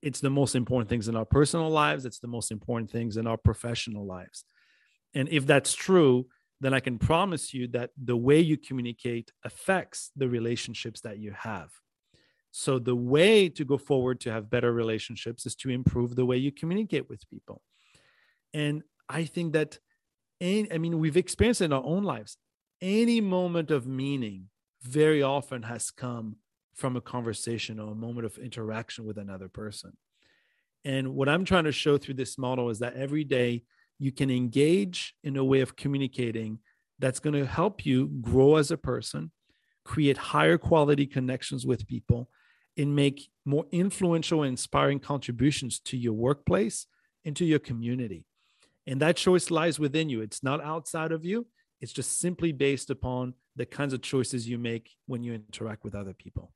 It's 0.00 0.20
the 0.20 0.30
most 0.30 0.54
important 0.56 0.88
things 0.88 1.06
in 1.06 1.16
our 1.16 1.24
personal 1.24 1.70
lives. 1.70 2.06
It's 2.06 2.18
the 2.18 2.28
most 2.28 2.50
important 2.50 2.90
things 2.90 3.16
in 3.16 3.26
our 3.26 3.36
professional 3.36 4.04
lives. 4.06 4.44
And 5.14 5.28
if 5.28 5.46
that's 5.46 5.74
true, 5.74 6.26
then 6.60 6.74
I 6.74 6.80
can 6.80 6.98
promise 6.98 7.52
you 7.52 7.68
that 7.68 7.90
the 8.02 8.16
way 8.16 8.40
you 8.40 8.56
communicate 8.56 9.32
affects 9.44 10.10
the 10.16 10.28
relationships 10.28 11.02
that 11.02 11.18
you 11.18 11.32
have. 11.32 11.70
So 12.50 12.78
the 12.78 12.96
way 12.96 13.48
to 13.50 13.64
go 13.64 13.78
forward 13.78 14.20
to 14.20 14.32
have 14.32 14.50
better 14.50 14.72
relationships 14.72 15.46
is 15.46 15.54
to 15.56 15.70
improve 15.70 16.16
the 16.16 16.26
way 16.26 16.36
you 16.36 16.52
communicate 16.52 17.08
with 17.08 17.28
people. 17.28 17.62
And 18.54 18.82
I 19.08 19.24
think 19.24 19.52
that, 19.52 19.78
any, 20.40 20.70
I 20.72 20.78
mean, 20.78 20.98
we've 20.98 21.16
experienced 21.16 21.60
in 21.60 21.72
our 21.72 21.84
own 21.84 22.02
lives, 22.02 22.36
any 22.80 23.20
moment 23.20 23.70
of 23.70 23.86
meaning 23.86 24.48
very 24.82 25.22
often 25.22 25.62
has 25.62 25.90
come 25.90 26.36
from 26.74 26.96
a 26.96 27.00
conversation 27.00 27.78
or 27.78 27.92
a 27.92 27.94
moment 27.96 28.26
of 28.26 28.38
interaction 28.38 29.04
with 29.04 29.18
another 29.18 29.48
person. 29.48 29.96
And 30.84 31.14
what 31.14 31.28
I'm 31.28 31.44
trying 31.44 31.64
to 31.64 31.72
show 31.72 31.96
through 31.98 32.14
this 32.14 32.36
model 32.36 32.70
is 32.70 32.80
that 32.80 32.94
every 32.94 33.24
day 33.24 33.62
you 33.98 34.10
can 34.10 34.30
engage 34.30 35.14
in 35.22 35.36
a 35.36 35.44
way 35.44 35.60
of 35.60 35.76
communicating 35.76 36.58
that's 36.98 37.20
going 37.20 37.34
to 37.34 37.46
help 37.46 37.86
you 37.86 38.08
grow 38.20 38.56
as 38.56 38.70
a 38.70 38.76
person, 38.76 39.30
create 39.84 40.16
higher 40.16 40.58
quality 40.58 41.06
connections 41.06 41.64
with 41.64 41.86
people, 41.86 42.28
and 42.76 42.96
make 42.96 43.28
more 43.44 43.66
influential 43.70 44.42
and 44.42 44.50
inspiring 44.50 44.98
contributions 44.98 45.78
to 45.80 45.96
your 45.96 46.14
workplace 46.14 46.86
and 47.24 47.36
to 47.36 47.44
your 47.44 47.58
community. 47.58 48.24
And 48.86 49.00
that 49.00 49.16
choice 49.16 49.50
lies 49.50 49.78
within 49.78 50.08
you. 50.08 50.20
It's 50.20 50.42
not 50.42 50.62
outside 50.62 51.12
of 51.12 51.24
you. 51.24 51.46
It's 51.80 51.92
just 51.92 52.20
simply 52.20 52.52
based 52.52 52.90
upon 52.90 53.34
the 53.56 53.66
kinds 53.66 53.92
of 53.92 54.02
choices 54.02 54.48
you 54.48 54.58
make 54.58 54.90
when 55.06 55.22
you 55.22 55.34
interact 55.34 55.84
with 55.84 55.94
other 55.94 56.14
people. 56.14 56.52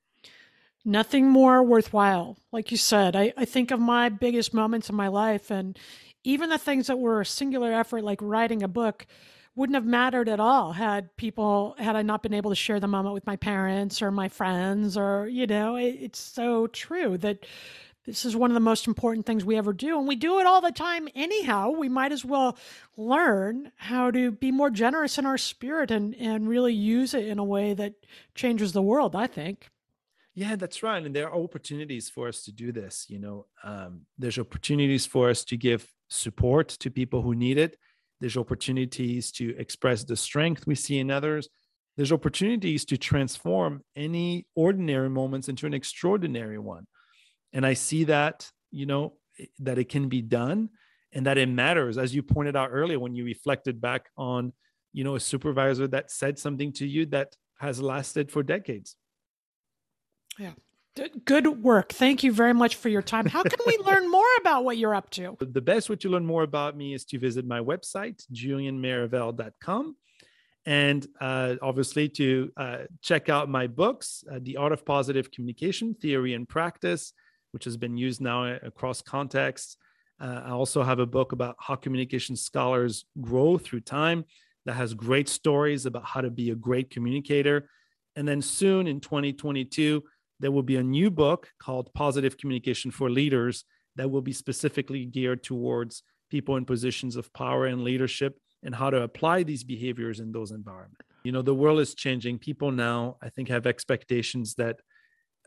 Nothing 0.84 1.28
more 1.28 1.62
worthwhile. 1.64 2.38
Like 2.52 2.70
you 2.70 2.76
said, 2.76 3.16
I, 3.16 3.32
I 3.36 3.44
think 3.44 3.72
of 3.72 3.80
my 3.80 4.08
biggest 4.08 4.54
moments 4.54 4.88
in 4.88 4.94
my 4.94 5.08
life, 5.08 5.50
and 5.50 5.76
even 6.22 6.48
the 6.48 6.58
things 6.58 6.86
that 6.86 6.98
were 6.98 7.20
a 7.20 7.26
singular 7.26 7.72
effort, 7.72 8.04
like 8.04 8.20
writing 8.22 8.62
a 8.62 8.68
book, 8.68 9.06
wouldn't 9.56 9.74
have 9.74 9.86
mattered 9.86 10.28
at 10.28 10.38
all 10.38 10.72
had 10.72 11.16
people 11.16 11.74
had 11.78 11.96
I 11.96 12.02
not 12.02 12.22
been 12.22 12.34
able 12.34 12.50
to 12.50 12.54
share 12.54 12.78
the 12.78 12.86
moment 12.86 13.14
with 13.14 13.26
my 13.26 13.36
parents 13.36 14.02
or 14.02 14.10
my 14.10 14.28
friends 14.28 14.98
or 14.98 15.26
you 15.28 15.46
know 15.46 15.76
it, 15.76 15.96
it's 15.98 16.20
so 16.20 16.66
true 16.66 17.16
that 17.18 17.46
this 18.06 18.24
is 18.24 18.36
one 18.36 18.50
of 18.50 18.54
the 18.54 18.60
most 18.60 18.86
important 18.86 19.26
things 19.26 19.44
we 19.44 19.56
ever 19.56 19.72
do. 19.72 19.98
And 19.98 20.06
we 20.06 20.14
do 20.14 20.38
it 20.38 20.46
all 20.46 20.60
the 20.60 20.70
time 20.70 21.08
anyhow. 21.14 21.70
We 21.70 21.88
might 21.88 22.12
as 22.12 22.24
well 22.24 22.56
learn 22.96 23.72
how 23.76 24.12
to 24.12 24.30
be 24.30 24.52
more 24.52 24.70
generous 24.70 25.18
in 25.18 25.26
our 25.26 25.36
spirit 25.36 25.90
and, 25.90 26.14
and 26.14 26.48
really 26.48 26.72
use 26.72 27.14
it 27.14 27.26
in 27.26 27.38
a 27.38 27.44
way 27.44 27.74
that 27.74 27.94
changes 28.34 28.72
the 28.72 28.82
world, 28.82 29.16
I 29.16 29.26
think. 29.26 29.68
Yeah, 30.34 30.54
that's 30.54 30.82
right. 30.82 31.04
And 31.04 31.16
there 31.16 31.28
are 31.28 31.42
opportunities 31.42 32.08
for 32.08 32.28
us 32.28 32.44
to 32.44 32.52
do 32.52 32.70
this. 32.70 33.06
You 33.08 33.18
know, 33.18 33.46
um, 33.64 34.02
there's 34.18 34.38
opportunities 34.38 35.04
for 35.04 35.28
us 35.28 35.44
to 35.46 35.56
give 35.56 35.90
support 36.08 36.68
to 36.68 36.90
people 36.90 37.22
who 37.22 37.34
need 37.34 37.58
it. 37.58 37.76
There's 38.20 38.36
opportunities 38.36 39.32
to 39.32 39.56
express 39.58 40.04
the 40.04 40.16
strength 40.16 40.66
we 40.66 40.74
see 40.74 40.98
in 40.98 41.10
others. 41.10 41.48
There's 41.96 42.12
opportunities 42.12 42.84
to 42.86 42.98
transform 42.98 43.82
any 43.96 44.46
ordinary 44.54 45.10
moments 45.10 45.48
into 45.48 45.66
an 45.66 45.74
extraordinary 45.74 46.58
one 46.58 46.86
and 47.56 47.66
i 47.66 47.74
see 47.74 48.04
that 48.04 48.48
you 48.70 48.86
know 48.86 49.14
that 49.58 49.78
it 49.78 49.88
can 49.88 50.08
be 50.08 50.22
done 50.22 50.68
and 51.12 51.26
that 51.26 51.38
it 51.38 51.48
matters. 51.48 51.98
As 51.98 52.14
you 52.14 52.22
pointed 52.22 52.56
out 52.56 52.70
earlier 52.72 53.00
when 53.00 53.14
you 53.14 53.24
reflected 53.24 53.80
back 53.80 54.10
on 54.16 54.52
you 54.92 55.04
know 55.04 55.16
a 55.16 55.20
supervisor 55.20 55.88
that 55.88 56.10
said 56.10 56.38
something 56.38 56.72
to 56.74 56.86
you 56.86 57.06
that 57.06 57.36
has 57.58 57.80
lasted 57.80 58.30
for 58.30 58.42
decades. 58.42 58.96
Yeah. 60.38 60.52
Good 61.26 61.62
work. 61.62 61.92
Thank 61.92 62.22
you 62.22 62.32
very 62.32 62.54
much 62.54 62.76
for 62.76 62.88
your 62.88 63.02
time. 63.02 63.26
How 63.26 63.42
can 63.42 63.58
we 63.66 63.76
learn 63.84 64.10
more 64.10 64.24
about 64.40 64.64
what 64.64 64.78
you're 64.78 64.94
up 64.94 65.10
to? 65.10 65.36
The 65.38 65.60
best 65.60 65.90
way 65.90 65.96
to 65.96 66.08
learn 66.08 66.24
more 66.24 66.42
about 66.42 66.74
me 66.74 66.94
is 66.94 67.04
to 67.06 67.18
visit 67.18 67.46
my 67.46 67.60
website 67.60 68.22
julienmirivel.com 68.32 69.96
and 70.64 71.06
uh, 71.20 71.56
obviously 71.60 72.08
to 72.08 72.50
uh, 72.56 72.78
check 73.02 73.28
out 73.28 73.50
my 73.50 73.66
books 73.66 74.24
uh, 74.32 74.38
the 74.40 74.56
art 74.56 74.72
of 74.72 74.86
positive 74.86 75.30
communication 75.30 75.94
theory 75.94 76.32
and 76.32 76.48
practice 76.48 77.12
which 77.56 77.64
has 77.64 77.78
been 77.78 77.96
used 77.96 78.20
now 78.20 78.44
across 78.62 79.00
contexts. 79.00 79.78
Uh, 80.20 80.42
I 80.44 80.50
also 80.50 80.82
have 80.82 80.98
a 80.98 81.06
book 81.06 81.32
about 81.32 81.56
how 81.58 81.74
communication 81.74 82.36
scholars 82.36 83.06
grow 83.22 83.56
through 83.56 83.80
time 83.80 84.26
that 84.66 84.74
has 84.74 84.92
great 84.92 85.26
stories 85.26 85.86
about 85.86 86.04
how 86.04 86.20
to 86.20 86.28
be 86.28 86.50
a 86.50 86.54
great 86.54 86.90
communicator. 86.90 87.70
And 88.14 88.28
then 88.28 88.42
soon 88.42 88.86
in 88.86 89.00
2022, 89.00 90.04
there 90.38 90.50
will 90.50 90.62
be 90.62 90.76
a 90.76 90.82
new 90.82 91.10
book 91.10 91.48
called 91.58 91.94
Positive 91.94 92.36
Communication 92.36 92.90
for 92.90 93.08
Leaders 93.08 93.64
that 93.94 94.10
will 94.10 94.20
be 94.20 94.34
specifically 94.34 95.06
geared 95.06 95.42
towards 95.42 96.02
people 96.30 96.56
in 96.56 96.66
positions 96.66 97.16
of 97.16 97.32
power 97.32 97.64
and 97.64 97.84
leadership 97.84 98.38
and 98.62 98.74
how 98.74 98.90
to 98.90 99.00
apply 99.00 99.44
these 99.44 99.64
behaviors 99.64 100.20
in 100.20 100.30
those 100.30 100.50
environments. 100.50 101.06
You 101.24 101.32
know, 101.32 101.40
the 101.40 101.54
world 101.54 101.80
is 101.80 101.94
changing. 101.94 102.38
People 102.38 102.70
now, 102.70 103.16
I 103.22 103.30
think, 103.30 103.48
have 103.48 103.66
expectations 103.66 104.56
that 104.56 104.76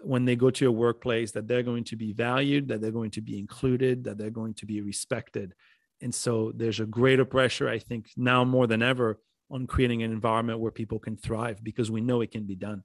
when 0.01 0.25
they 0.25 0.35
go 0.35 0.49
to 0.49 0.67
a 0.67 0.71
workplace 0.71 1.31
that 1.31 1.47
they're 1.47 1.63
going 1.63 1.83
to 1.85 1.95
be 1.95 2.13
valued, 2.13 2.67
that 2.67 2.81
they're 2.81 2.91
going 2.91 3.11
to 3.11 3.21
be 3.21 3.37
included, 3.37 4.03
that 4.03 4.17
they're 4.17 4.29
going 4.29 4.53
to 4.55 4.65
be 4.65 4.81
respected. 4.81 5.53
And 6.01 6.13
so 6.13 6.51
there's 6.55 6.79
a 6.79 6.85
greater 6.85 7.25
pressure, 7.25 7.67
I 7.67 7.79
think, 7.79 8.07
now 8.15 8.43
more 8.43 8.67
than 8.67 8.81
ever 8.81 9.19
on 9.51 9.67
creating 9.67 10.03
an 10.03 10.11
environment 10.11 10.59
where 10.59 10.71
people 10.71 10.99
can 10.99 11.17
thrive 11.17 11.63
because 11.63 11.91
we 11.91 12.01
know 12.01 12.21
it 12.21 12.31
can 12.31 12.45
be 12.45 12.55
done. 12.55 12.83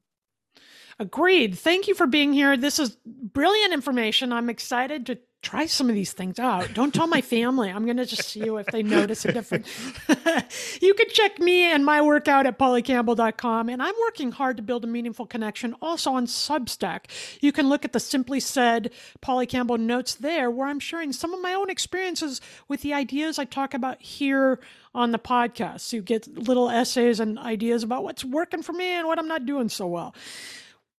Agreed. 0.98 1.58
Thank 1.58 1.88
you 1.88 1.94
for 1.94 2.06
being 2.06 2.32
here. 2.32 2.56
This 2.56 2.78
is 2.78 2.96
brilliant 3.04 3.72
information. 3.72 4.32
I'm 4.32 4.48
excited 4.48 5.06
to 5.06 5.18
try 5.44 5.66
some 5.66 5.88
of 5.88 5.94
these 5.94 6.12
things 6.12 6.38
out. 6.38 6.72
Don't 6.74 6.92
tell 6.92 7.06
my 7.06 7.20
family. 7.20 7.70
I'm 7.70 7.84
going 7.84 7.98
to 7.98 8.06
just 8.06 8.28
see 8.28 8.40
if 8.40 8.66
they 8.66 8.82
notice 8.82 9.24
a 9.24 9.32
difference. 9.32 9.68
you 10.82 10.94
can 10.94 11.08
check 11.10 11.38
me 11.38 11.62
and 11.64 11.84
my 11.84 12.00
workout 12.02 12.46
at 12.46 12.58
pollycampbell.com. 12.58 13.68
And 13.68 13.82
I'm 13.82 13.94
working 14.02 14.32
hard 14.32 14.56
to 14.56 14.62
build 14.62 14.84
a 14.84 14.86
meaningful 14.86 15.26
connection 15.26 15.76
also 15.80 16.12
on 16.12 16.26
Substack. 16.26 17.04
You 17.40 17.52
can 17.52 17.68
look 17.68 17.84
at 17.84 17.92
the 17.92 18.00
Simply 18.00 18.40
Said 18.40 18.90
Polly 19.20 19.46
Campbell 19.46 19.78
notes 19.78 20.14
there, 20.14 20.50
where 20.50 20.66
I'm 20.66 20.80
sharing 20.80 21.12
some 21.12 21.34
of 21.34 21.40
my 21.40 21.54
own 21.54 21.70
experiences 21.70 22.40
with 22.66 22.82
the 22.82 22.94
ideas 22.94 23.38
I 23.38 23.44
talk 23.44 23.74
about 23.74 24.00
here 24.00 24.58
on 24.94 25.10
the 25.10 25.18
podcast. 25.18 25.80
So 25.80 25.96
you 25.96 26.02
get 26.02 26.26
little 26.28 26.70
essays 26.70 27.20
and 27.20 27.38
ideas 27.38 27.82
about 27.82 28.04
what's 28.04 28.24
working 28.24 28.62
for 28.62 28.72
me 28.72 28.86
and 28.86 29.06
what 29.06 29.18
I'm 29.18 29.28
not 29.28 29.44
doing 29.44 29.68
so 29.68 29.86
well. 29.86 30.14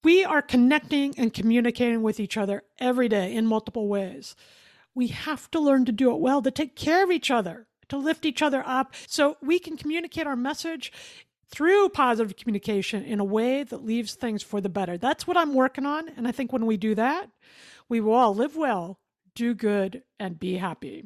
We 0.06 0.24
are 0.24 0.44
connecting 0.44 1.16
and 1.18 1.34
communicating 1.34 2.04
with 2.04 2.20
each 2.20 2.38
other 2.38 2.62
every 2.78 3.10
day 3.10 3.34
in 3.34 3.48
multiple 3.48 3.88
ways. 3.88 4.36
We 4.94 5.08
have 5.08 5.50
to 5.50 5.60
learn 5.60 5.86
to 5.86 5.92
do 5.92 6.12
it 6.12 6.20
well, 6.20 6.44
to 6.44 6.52
take 6.52 6.76
care 6.76 7.04
of 7.04 7.10
each 7.10 7.32
other, 7.32 7.66
to 7.90 7.98
lift 7.98 8.24
each 8.24 8.44
other 8.44 8.62
up 8.68 8.94
so 9.08 9.36
we 9.42 9.58
can 9.58 9.78
communicate 9.78 10.28
our 10.28 10.36
message 10.36 10.94
through 11.50 11.90
positive 11.90 12.38
communication 12.38 13.04
in 13.04 13.20
a 13.20 13.24
way 13.24 13.64
that 13.64 13.84
leaves 13.84 14.14
things 14.14 14.44
for 14.44 14.62
the 14.62 14.70
better. 14.70 14.96
That's 14.96 15.26
what 15.26 15.38
I'm 15.38 15.56
working 15.56 15.88
on. 15.88 16.08
And 16.10 16.28
I 16.28 16.32
think 16.32 16.54
when 16.54 16.68
we 16.68 16.78
do 16.78 16.94
that, 16.94 17.32
we 17.90 18.00
will 18.00 18.14
all 18.14 18.36
live 18.36 18.56
well, 18.56 19.00
do 19.34 19.56
good, 19.56 20.04
and 20.20 20.38
be 20.38 20.58
happy. 20.58 21.06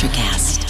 Electric 0.00 0.67